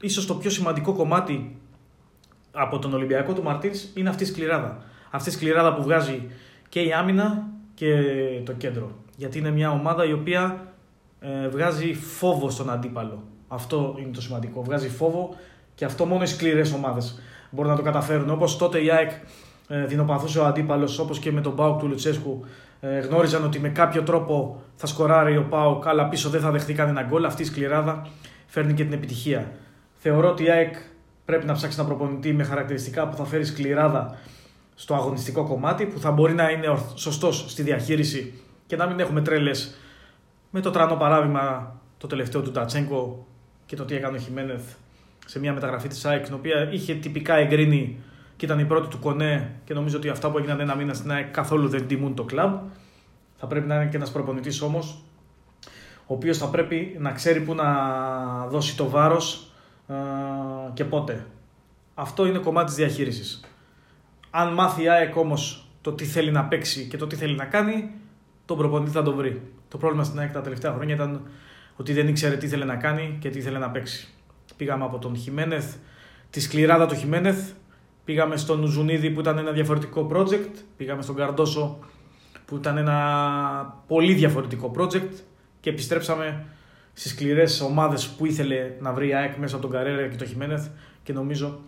ίσως 0.00 0.26
το 0.26 0.34
πιο 0.34 0.50
σημαντικό 0.50 0.92
κομμάτι 0.92 1.56
από 2.52 2.78
τον 2.78 2.94
Ολυμπιακό 2.94 3.32
του 3.32 3.42
Μαρτίνς 3.42 3.84
είναι 3.94 4.08
αυτή 4.08 4.22
η 4.22 4.26
σκληράδα. 4.26 4.82
Αυτή 5.10 5.28
η 5.28 5.32
σκληράδα 5.32 5.74
που 5.74 5.82
βγάζει 5.82 6.30
και 6.68 6.80
η 6.80 6.92
άμυνα 6.92 7.46
και 7.74 7.94
το 8.44 8.52
κέντρο. 8.52 8.90
Γιατί 9.16 9.38
είναι 9.38 9.50
μια 9.50 9.70
ομάδα 9.70 10.04
η 10.04 10.12
οποία 10.12 10.72
ε, 11.20 11.48
βγάζει 11.48 11.94
φόβο 11.94 12.50
στον 12.50 12.70
αντίπαλο. 12.70 13.22
Αυτό 13.48 13.96
είναι 13.98 14.12
το 14.12 14.20
σημαντικό. 14.20 14.62
Βγάζει 14.62 14.88
φόβο 14.88 15.36
και 15.74 15.84
αυτό 15.84 16.04
μόνο 16.04 16.22
οι 16.22 16.26
σκληρές 16.26 16.72
ομάδες 16.72 17.20
μπορούν 17.50 17.70
να 17.70 17.76
το 17.76 17.82
καταφέρουν. 17.82 18.30
Όπως 18.30 18.56
τότε 18.56 18.84
η 18.84 18.90
ΑΕΚ 18.90 19.10
ε, 19.10 19.18
δεινοπαθούσε 19.68 20.38
ο 20.38 20.44
αντίπαλος, 20.44 20.98
όπως 20.98 21.18
και 21.18 21.32
με 21.32 21.40
τον 21.40 21.54
Πάουκ 21.54 21.80
του 21.80 21.88
Λουτσέσκου, 21.88 22.44
ε, 22.80 22.98
γνώριζαν 22.98 23.44
ότι 23.44 23.60
με 23.60 23.68
κάποιο 23.68 24.02
τρόπο 24.02 24.62
θα 24.74 24.86
σκοράρει 24.86 25.36
ο 25.36 25.46
Πάουκ, 25.50 25.86
αλλά 25.86 26.08
πίσω 26.08 26.28
δεν 26.28 26.40
θα 26.40 26.50
δεχτεί 26.50 26.74
κανένα 26.74 27.02
γκολ. 27.02 27.24
Αυτή 27.24 27.42
η 27.42 27.44
σκληράδα 27.44 28.06
φέρνει 28.46 28.72
και 28.72 28.84
την 28.84 28.92
επιτυχία. 28.92 29.52
Θεωρώ 29.96 30.28
ότι 30.28 30.44
η 30.44 30.50
ΑΕΚ 30.50 30.74
πρέπει 31.24 31.46
να 31.46 31.52
ψάξει 31.52 31.78
να 31.78 31.84
προπονητή 31.84 32.32
με 32.32 32.44
χαρακτηριστικά 32.44 33.08
που 33.08 33.16
θα 33.16 33.24
φέρει 33.24 33.44
σκληράδα 33.44 34.18
στο 34.74 34.94
αγωνιστικό 34.94 35.44
κομμάτι, 35.44 35.86
που 35.86 35.98
θα 35.98 36.10
μπορεί 36.10 36.34
να 36.34 36.50
είναι 36.50 36.78
σωστός 36.94 37.44
στη 37.48 37.62
διαχείριση 37.62 38.40
και 38.66 38.76
να 38.76 38.86
μην 38.86 39.00
έχουμε 39.00 39.20
τρέλες 39.20 39.76
με 40.50 40.60
το 40.60 40.70
τρανό 40.70 40.94
παράδειγμα 40.94 41.74
το 41.98 42.06
τελευταίο 42.06 42.42
του 42.42 42.50
Τατσέγκο 42.50 43.26
και 43.66 43.76
το 43.76 43.84
τι 43.84 43.94
έκανε 43.94 44.16
ο 44.16 44.20
Χιμένεθ 44.20 44.72
σε 45.26 45.38
μια 45.38 45.52
μεταγραφή 45.52 45.88
της 45.88 46.04
ΑΕΚ, 46.04 46.24
την 46.24 46.34
οποία 46.34 46.68
είχε 46.72 46.94
τυπικά 46.94 47.34
εγκρίνει 47.34 47.98
και 48.36 48.44
ήταν 48.44 48.58
η 48.58 48.64
πρώτη 48.64 48.88
του 48.88 48.98
κονέ 48.98 49.54
και 49.64 49.74
νομίζω 49.74 49.96
ότι 49.96 50.08
αυτά 50.08 50.30
που 50.30 50.38
έγιναν 50.38 50.60
ένα 50.60 50.74
μήνα 50.74 50.94
στην 50.94 51.10
ΑΕΚ 51.10 51.30
καθόλου 51.30 51.68
δεν 51.68 51.86
τιμούν 51.86 52.14
το 52.14 52.24
κλαμπ. 52.24 52.58
Θα 53.36 53.46
πρέπει 53.46 53.66
να 53.66 53.74
είναι 53.74 53.86
και 53.86 53.96
ένας 53.96 54.12
προπονητής 54.12 54.62
όμως, 54.62 55.02
ο 56.06 56.14
οποίος 56.14 56.38
θα 56.38 56.46
πρέπει 56.46 56.96
να 56.98 57.12
ξέρει 57.12 57.40
πού 57.40 57.54
να 57.54 57.66
δώσει 58.46 58.76
το 58.76 58.88
βάρος 58.88 59.52
και 60.74 60.84
πότε. 60.84 61.26
Αυτό 61.94 62.26
είναι 62.26 62.38
κομμάτι 62.38 62.66
της 62.66 62.74
διαχείρισης. 62.74 63.40
Αν 64.30 64.52
μάθει 64.52 64.82
η 64.82 64.88
ΑΕΚ 64.88 65.16
όμως 65.16 65.68
το 65.80 65.92
τι 65.92 66.04
θέλει 66.04 66.30
να 66.30 66.44
παίξει 66.44 66.86
και 66.86 66.96
το 66.96 67.06
τι 67.06 67.16
θέλει 67.16 67.36
να 67.36 67.44
κάνει, 67.44 67.90
τον 68.44 68.56
προπονητή 68.56 68.90
θα 68.90 69.02
τον 69.02 69.14
βρει. 69.14 69.42
Το 69.68 69.78
πρόβλημα 69.78 70.04
στην 70.04 70.18
ΑΕΚ 70.18 70.32
τα 70.32 70.40
τελευταία 70.40 70.72
χρόνια 70.72 70.94
ήταν 70.94 71.22
ότι 71.76 71.92
δεν 71.92 72.08
ήξερε 72.08 72.36
τι 72.36 72.46
ήθελε 72.46 72.64
να 72.64 72.76
κάνει 72.76 73.16
και 73.20 73.30
τι 73.30 73.38
ήθελε 73.38 73.58
να 73.58 73.70
παίξει. 73.70 74.08
Πήγαμε 74.56 74.84
από 74.84 74.98
τον 74.98 75.16
Χιμένεθ, 75.16 75.74
τη 76.30 76.40
σκληράδα 76.40 76.86
του 76.86 76.94
Χιμένεθ, 76.94 77.50
πήγαμε 78.06 78.36
στον 78.36 78.62
Ουζουνίδη 78.62 79.10
που 79.10 79.20
ήταν 79.20 79.38
ένα 79.38 79.50
διαφορετικό 79.50 80.10
project, 80.12 80.50
πήγαμε 80.76 81.02
στον 81.02 81.14
Καρντόσο 81.14 81.78
που 82.44 82.56
ήταν 82.56 82.76
ένα 82.76 83.82
πολύ 83.86 84.12
διαφορετικό 84.14 84.72
project 84.78 85.10
και 85.60 85.70
επιστρέψαμε 85.70 86.46
στις 86.92 87.10
σκληρές 87.10 87.60
ομάδες 87.60 88.08
που 88.08 88.26
ήθελε 88.26 88.72
να 88.80 88.92
βρει 88.92 89.08
η 89.08 89.14
ΑΕΚ 89.14 89.36
μέσα 89.36 89.54
από 89.54 89.64
τον 89.66 89.72
Καρέρα 89.74 90.06
και 90.06 90.16
το 90.16 90.24
Χιμένεθ 90.24 90.66
και 91.02 91.12
νομίζω 91.12 91.58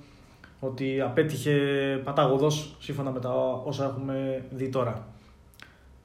ότι 0.60 1.00
απέτυχε 1.00 1.56
πατάγωδος 2.04 2.76
σύμφωνα 2.78 3.10
με 3.10 3.20
τα 3.20 3.30
όσα 3.64 3.84
έχουμε 3.84 4.44
δει 4.50 4.68
τώρα. 4.68 5.06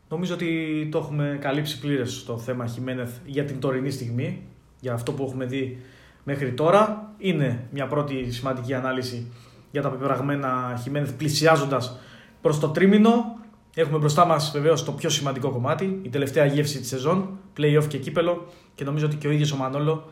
Νομίζω 0.10 0.34
ότι 0.34 0.88
το 0.92 0.98
έχουμε 0.98 1.38
καλύψει 1.42 1.80
πλήρες 1.80 2.24
το 2.24 2.38
θέμα 2.38 2.68
Χιμένεθ 2.68 3.18
για 3.26 3.44
την 3.44 3.60
τωρινή 3.60 3.90
στιγμή, 3.92 4.42
για 4.80 4.94
αυτό 4.94 5.12
που 5.12 5.24
έχουμε 5.24 5.46
δει 5.46 5.82
μέχρι 6.24 6.52
τώρα. 6.52 7.14
Είναι 7.18 7.68
μια 7.72 7.88
πρώτη 7.88 8.32
σημαντική 8.32 8.74
ανάλυση 8.74 9.32
για 9.74 9.82
τα 9.82 9.90
πεπραγμένα 9.90 10.80
Χιμένεθ 10.82 11.12
πλησιάζοντας 11.12 12.00
προς 12.42 12.60
το 12.60 12.68
τρίμηνο. 12.68 13.38
Έχουμε 13.76 13.98
μπροστά 13.98 14.26
μας 14.26 14.52
βεβαίως 14.54 14.84
το 14.84 14.92
πιο 14.92 15.10
σημαντικό 15.10 15.52
κομμάτι, 15.52 16.00
η 16.02 16.10
τελευταία 16.10 16.46
γεύση 16.46 16.80
της 16.80 16.88
σεζόν, 16.88 17.30
play-off 17.58 17.86
και 17.88 17.98
κύπελο 17.98 18.48
και 18.76 18.84
νομίζω 18.84 19.06
ότι 19.06 19.16
και 19.16 19.28
ο 19.28 19.32
ίδιος 19.32 19.52
ο 19.52 19.56
Μανόλο 19.56 20.10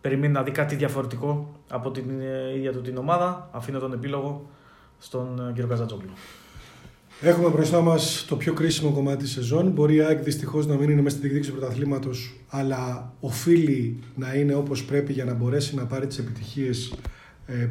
περιμένει 0.00 0.32
να 0.32 0.42
δει 0.42 0.50
κάτι 0.50 0.74
διαφορετικό 0.74 1.54
από 1.70 1.90
την 1.90 2.04
ίδια 2.56 2.72
του 2.72 2.80
την 2.80 2.96
ομάδα. 2.96 3.48
Αφήνω 3.52 3.78
τον 3.78 3.92
επίλογο 3.92 4.50
στον 4.98 5.50
κύριο 5.54 5.68
Καζατζόγλου. 5.68 6.10
Έχουμε 7.20 7.48
μπροστά 7.48 7.80
μας 7.80 8.24
το 8.28 8.36
πιο 8.36 8.52
κρίσιμο 8.52 8.90
κομμάτι 8.90 9.22
της 9.22 9.32
σεζόν. 9.32 9.70
Μπορεί 9.70 9.94
η 9.94 10.00
ΑΕΚ 10.00 10.22
δυστυχώς 10.22 10.66
να 10.66 10.74
μην 10.74 10.90
είναι 10.90 11.02
μέσα 11.02 11.16
στη 11.16 11.26
διεκδίκηση 11.26 11.52
του 11.52 11.58
πρωταθλήματος, 11.58 12.34
αλλά 12.48 13.12
οφείλει 13.20 14.02
να 14.14 14.34
είναι 14.34 14.54
όπως 14.54 14.84
πρέπει 14.84 15.12
για 15.12 15.24
να 15.24 15.34
μπορέσει 15.34 15.74
να 15.74 15.86
πάρει 15.86 16.06
τις 16.06 16.18
επιτυχίες 16.18 16.94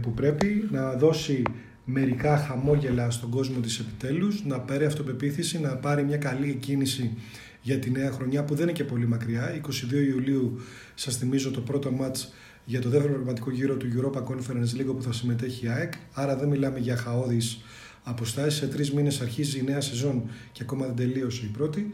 που 0.02 0.14
πρέπει, 0.14 0.68
να 0.72 0.94
δώσει 0.94 1.42
μερικά 1.86 2.38
χαμόγελα 2.38 3.10
στον 3.10 3.30
κόσμο 3.30 3.60
της 3.60 3.80
επιτέλους, 3.80 4.46
να 4.46 4.60
πάρει 4.60 4.86
αυτοπεποίθηση, 4.86 5.60
να 5.60 5.76
πάρει 5.76 6.04
μια 6.04 6.18
καλή 6.18 6.58
κίνηση 6.60 7.18
για 7.62 7.80
τη 7.80 7.92
νέα 7.92 8.12
χρονιά 8.12 8.44
που 8.44 8.56
δεν 8.56 8.64
είναι 8.64 8.72
και 8.72 8.84
πολύ 8.84 9.08
μακριά. 9.08 9.62
22 9.66 9.92
Ιουλίου 9.92 10.60
σας 10.96 11.18
θυμίζω 11.18 11.52
το 11.52 11.62
πρώτο 11.62 11.92
μάτς 11.92 12.34
για 12.66 12.82
το 12.82 12.90
δεύτερο 12.90 13.14
πραγματικό 13.14 13.52
γύρο 13.52 13.76
του 13.76 13.88
Europa 13.96 14.24
Conference 14.24 14.80
League 14.80 14.96
που 14.96 15.02
θα 15.02 15.14
συμμετέχει 15.14 15.66
η 15.66 15.70
ΑΕΚ, 15.70 15.94
άρα 16.14 16.36
δεν 16.36 16.48
μιλάμε 16.48 16.80
για 16.80 16.96
χαόδης 16.96 17.62
αποστάσεις. 18.04 18.60
Σε 18.60 18.68
τρεις 18.68 18.92
μήνες 18.92 19.22
αρχίζει 19.22 19.60
η 19.60 19.64
νέα 19.64 19.82
σεζόν 19.82 20.24
και 20.52 20.64
ακόμα 20.64 20.86
δεν 20.86 20.96
τελείωσε 20.96 21.46
η 21.46 21.50
πρώτη. 21.50 21.92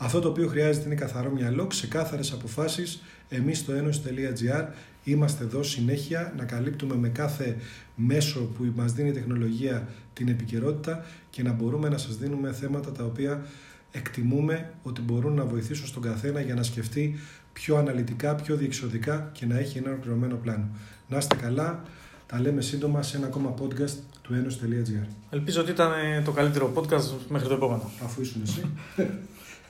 Αυτό 0.00 0.20
το 0.20 0.28
οποίο 0.28 0.48
χρειάζεται 0.48 0.86
είναι 0.86 0.94
καθαρό 0.94 1.30
μυαλό, 1.30 1.66
ξεκάθαρες 1.66 2.32
αποφάσεις. 2.32 3.02
Εμείς 3.28 3.58
στο 3.58 3.72
ένωση.gr 3.72 4.66
είμαστε 5.04 5.44
εδώ 5.44 5.62
συνέχεια 5.62 6.32
να 6.36 6.44
καλύπτουμε 6.44 6.94
με 6.96 7.08
κάθε 7.08 7.56
μέσο 7.94 8.40
που 8.40 8.72
μας 8.74 8.92
δίνει 8.92 9.08
η 9.08 9.12
τεχνολογία 9.12 9.88
την 10.12 10.28
επικαιρότητα 10.28 11.04
και 11.30 11.42
να 11.42 11.52
μπορούμε 11.52 11.88
να 11.88 11.98
σας 11.98 12.16
δίνουμε 12.16 12.52
θέματα 12.52 12.92
τα 12.92 13.04
οποία 13.04 13.46
εκτιμούμε 13.90 14.72
ότι 14.82 15.00
μπορούν 15.00 15.34
να 15.34 15.44
βοηθήσουν 15.44 15.86
στον 15.86 16.02
καθένα 16.02 16.40
για 16.40 16.54
να 16.54 16.62
σκεφτεί 16.62 17.18
πιο 17.52 17.76
αναλυτικά, 17.76 18.34
πιο 18.34 18.56
διεξοδικά 18.56 19.30
και 19.32 19.46
να 19.46 19.58
έχει 19.58 19.78
ένα 19.78 19.90
ολοκληρωμένο 19.90 20.36
πλάνο. 20.36 20.68
Να 21.08 21.16
είστε 21.16 21.36
καλά. 21.36 21.82
Τα 22.26 22.40
λέμε 22.40 22.60
σύντομα 22.60 23.02
σε 23.02 23.16
ένα 23.16 23.26
ακόμα 23.26 23.54
podcast 23.60 23.96
του 24.22 24.34
ένωση.gr. 24.34 25.06
Ελπίζω 25.30 25.60
ότι 25.60 25.70
ήταν 25.70 25.92
το 26.24 26.32
καλύτερο 26.32 26.72
podcast 26.74 27.28
μέχρι 27.28 27.48
το 27.48 27.54
επόμενο. 27.54 27.90
Αφού 28.04 28.20
ήσουν 28.20 28.42
εσύ. 28.42 28.62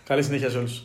Καλή 0.08 0.22
συνέχεια 0.22 0.50
σε 0.50 0.58
όλους. 0.58 0.84